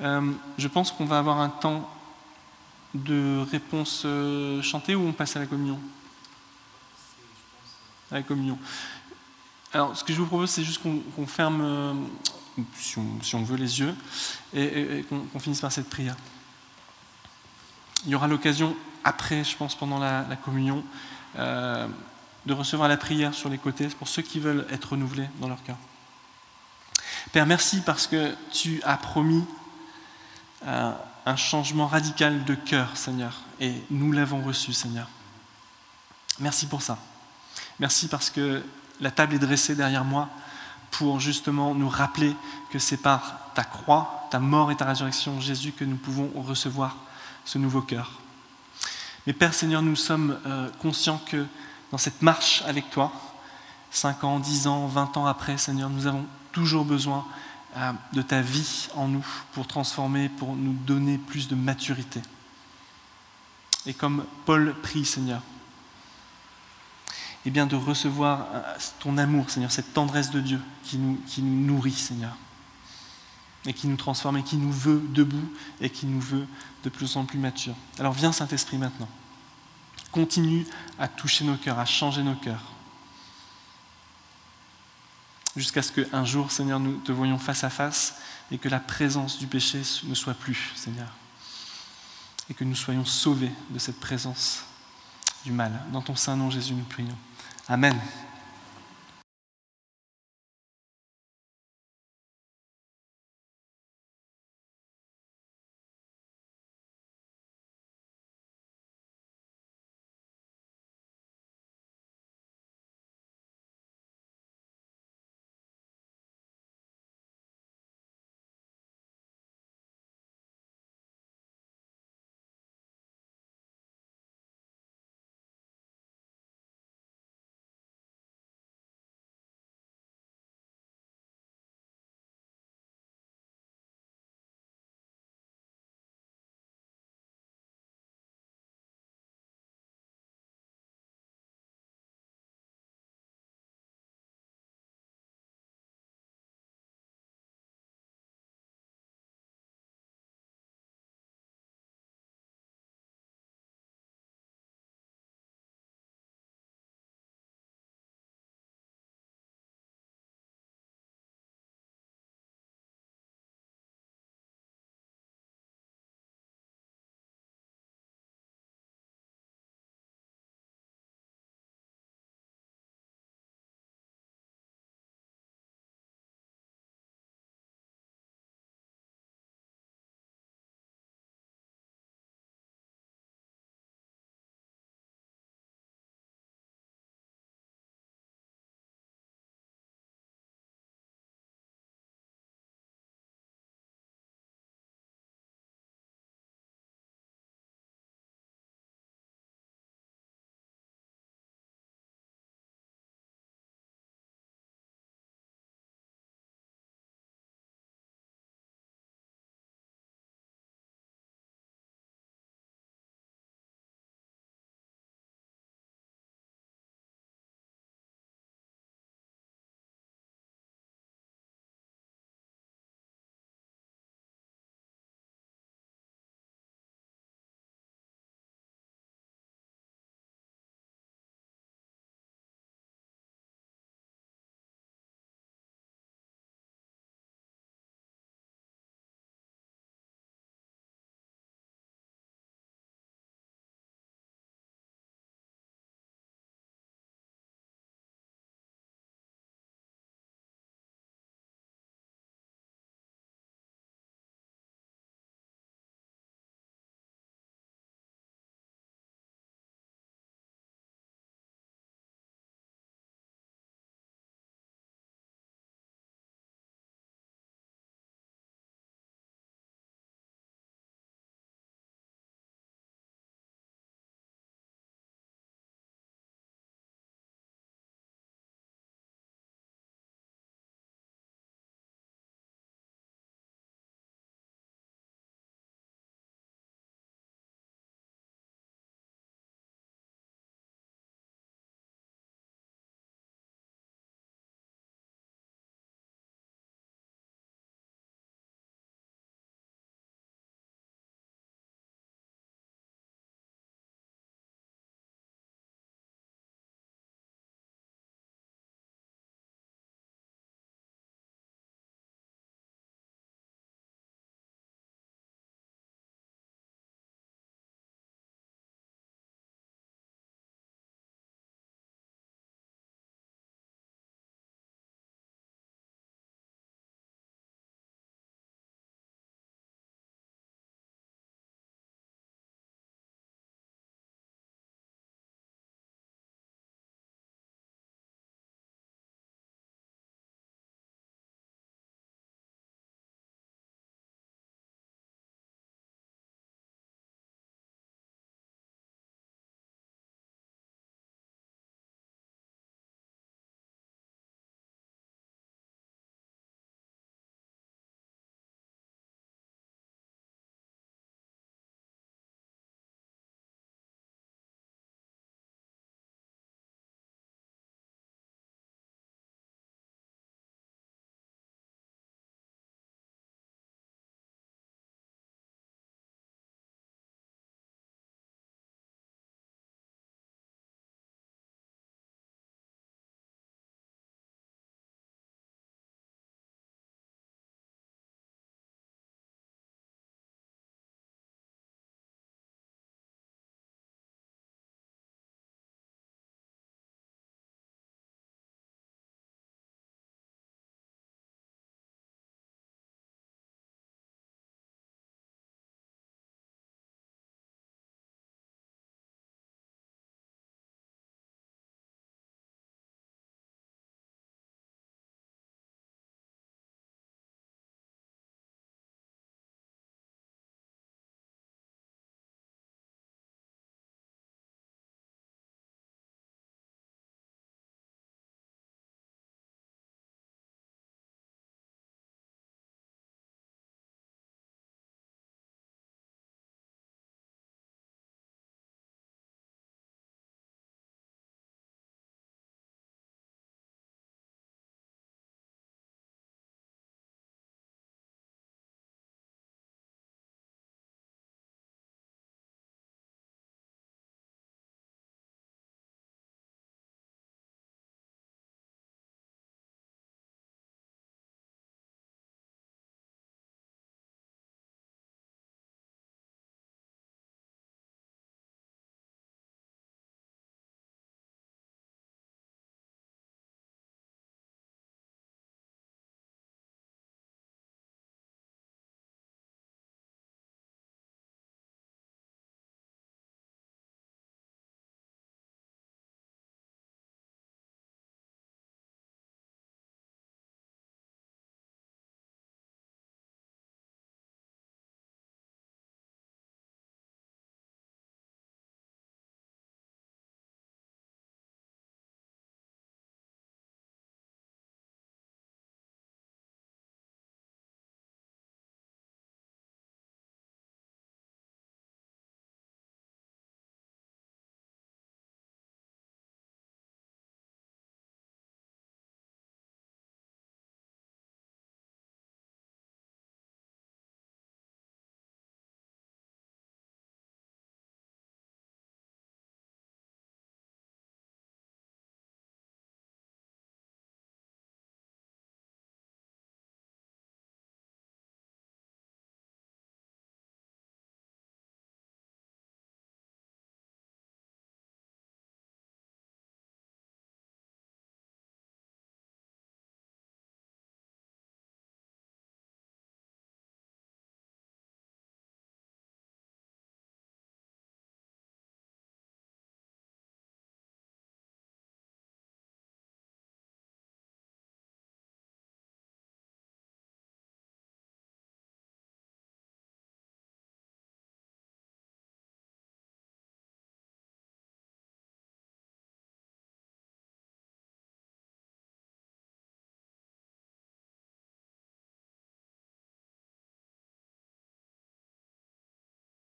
Euh, 0.00 0.32
je 0.56 0.68
pense 0.68 0.92
qu'on 0.92 1.04
va 1.04 1.18
avoir 1.18 1.40
un 1.40 1.48
temps 1.48 1.88
de 2.94 3.44
réponse 3.50 4.02
euh, 4.04 4.62
chantée 4.62 4.94
ou 4.94 5.06
on 5.06 5.12
passe 5.12 5.36
à 5.36 5.40
la 5.40 5.46
communion? 5.46 5.78
La 8.10 8.22
communion. 8.22 8.58
Alors, 9.72 9.96
ce 9.96 10.02
que 10.02 10.14
je 10.14 10.18
vous 10.18 10.26
propose, 10.26 10.48
c'est 10.48 10.64
juste 10.64 10.80
qu'on 10.82 11.26
ferme, 11.26 11.60
euh, 11.60 11.92
si, 12.78 12.98
on, 13.34 13.42
veut, 13.42 13.56
les 13.56 13.80
yeux 13.80 13.94
et, 14.54 15.04
qu'on 15.10 15.38
finisse 15.38 15.60
par 15.60 15.70
cette 15.70 15.90
prière. 15.90 16.16
Il 18.06 18.12
y 18.12 18.14
aura 18.14 18.28
l'occasion, 18.28 18.74
après, 19.08 19.42
je 19.42 19.56
pense, 19.56 19.74
pendant 19.74 19.98
la, 19.98 20.36
communion, 20.44 20.84
euh, 21.38 21.88
de 22.44 22.52
recevoir 22.52 22.88
la 22.90 22.98
prière 22.98 23.32
sur 23.32 23.48
les 23.48 23.56
côtés 23.56 23.88
pour 23.88 24.06
ceux 24.06 24.20
qui 24.20 24.38
veulent 24.38 24.66
être 24.70 24.90
renouvelés 24.92 25.28
dans 25.40 25.48
leur 25.48 25.62
cœur. 25.62 25.76
Père, 27.32 27.46
merci 27.46 27.80
parce 27.80 28.06
que 28.06 28.34
tu 28.52 28.82
as 28.84 28.98
promis 28.98 29.44
euh, 30.66 30.92
un 31.24 31.36
changement 31.36 31.86
radical 31.86 32.44
de 32.44 32.54
cœur, 32.54 32.96
Seigneur, 32.98 33.40
et 33.60 33.72
nous 33.90 34.12
l'avons 34.12 34.42
reçu, 34.42 34.74
Seigneur. 34.74 35.08
Merci 36.38 36.66
pour 36.66 36.82
ça. 36.82 36.98
Merci 37.80 38.08
parce 38.08 38.28
que 38.28 38.62
la 39.00 39.10
table 39.10 39.36
est 39.36 39.38
dressée 39.38 39.74
derrière 39.74 40.04
moi 40.04 40.28
pour 40.90 41.18
justement 41.18 41.74
nous 41.74 41.88
rappeler 41.88 42.36
que 42.70 42.78
c'est 42.78 42.98
par 42.98 43.52
ta 43.54 43.64
croix, 43.64 44.28
ta 44.30 44.38
mort 44.38 44.70
et 44.70 44.76
ta 44.76 44.84
résurrection, 44.84 45.40
Jésus, 45.40 45.72
que 45.72 45.84
nous 45.84 45.96
pouvons 45.96 46.30
recevoir 46.42 46.96
ce 47.46 47.56
nouveau 47.56 47.80
cœur. 47.80 48.20
Mais 49.28 49.34
Père 49.34 49.52
Seigneur, 49.52 49.82
nous 49.82 49.94
sommes 49.94 50.38
euh, 50.46 50.70
conscients 50.80 51.20
que 51.26 51.44
dans 51.92 51.98
cette 51.98 52.22
marche 52.22 52.62
avec 52.66 52.88
toi, 52.88 53.12
5 53.90 54.24
ans, 54.24 54.40
10 54.40 54.68
ans, 54.68 54.86
20 54.86 55.18
ans 55.18 55.26
après, 55.26 55.58
Seigneur, 55.58 55.90
nous 55.90 56.06
avons 56.06 56.24
toujours 56.50 56.86
besoin 56.86 57.26
euh, 57.76 57.92
de 58.14 58.22
ta 58.22 58.40
vie 58.40 58.88
en 58.94 59.06
nous 59.06 59.26
pour 59.52 59.66
transformer, 59.66 60.30
pour 60.30 60.56
nous 60.56 60.72
donner 60.72 61.18
plus 61.18 61.46
de 61.46 61.54
maturité. 61.54 62.22
Et 63.84 63.92
comme 63.92 64.24
Paul 64.46 64.74
prie, 64.80 65.04
Seigneur, 65.04 65.42
et 67.44 67.50
bien, 67.50 67.66
de 67.66 67.76
recevoir 67.76 68.46
euh, 68.54 68.62
ton 68.98 69.18
amour, 69.18 69.50
Seigneur, 69.50 69.70
cette 69.70 69.92
tendresse 69.92 70.30
de 70.30 70.40
Dieu 70.40 70.60
qui 70.84 70.96
nous, 70.96 71.20
qui 71.26 71.42
nous 71.42 71.66
nourrit, 71.66 71.92
Seigneur, 71.92 72.34
et 73.66 73.74
qui 73.74 73.88
nous 73.88 73.96
transforme, 73.96 74.38
et 74.38 74.42
qui 74.42 74.56
nous 74.56 74.72
veut 74.72 75.02
debout, 75.10 75.52
et 75.82 75.90
qui 75.90 76.06
nous 76.06 76.20
veut 76.22 76.46
de 76.82 76.88
plus 76.88 77.16
en 77.16 77.26
plus 77.26 77.38
matures. 77.38 77.76
Alors 77.98 78.14
viens, 78.14 78.32
Saint-Esprit, 78.32 78.78
maintenant 78.78 79.08
continue 80.12 80.66
à 80.98 81.08
toucher 81.08 81.44
nos 81.44 81.56
cœurs, 81.56 81.78
à 81.78 81.84
changer 81.84 82.22
nos 82.22 82.34
cœurs. 82.34 82.64
Jusqu'à 85.56 85.82
ce 85.82 85.92
qu'un 85.92 86.24
jour, 86.24 86.50
Seigneur, 86.50 86.78
nous 86.78 86.98
te 86.98 87.12
voyons 87.12 87.38
face 87.38 87.64
à 87.64 87.70
face 87.70 88.20
et 88.50 88.58
que 88.58 88.68
la 88.68 88.80
présence 88.80 89.38
du 89.38 89.46
péché 89.46 89.82
ne 90.04 90.14
soit 90.14 90.34
plus, 90.34 90.72
Seigneur. 90.76 91.08
Et 92.48 92.54
que 92.54 92.64
nous 92.64 92.76
soyons 92.76 93.04
sauvés 93.04 93.50
de 93.70 93.78
cette 93.78 94.00
présence 94.00 94.64
du 95.44 95.52
mal. 95.52 95.72
Dans 95.92 96.02
ton 96.02 96.16
Saint-Nom, 96.16 96.50
Jésus, 96.50 96.74
nous 96.74 96.84
prions. 96.84 97.18
Amen. 97.68 97.98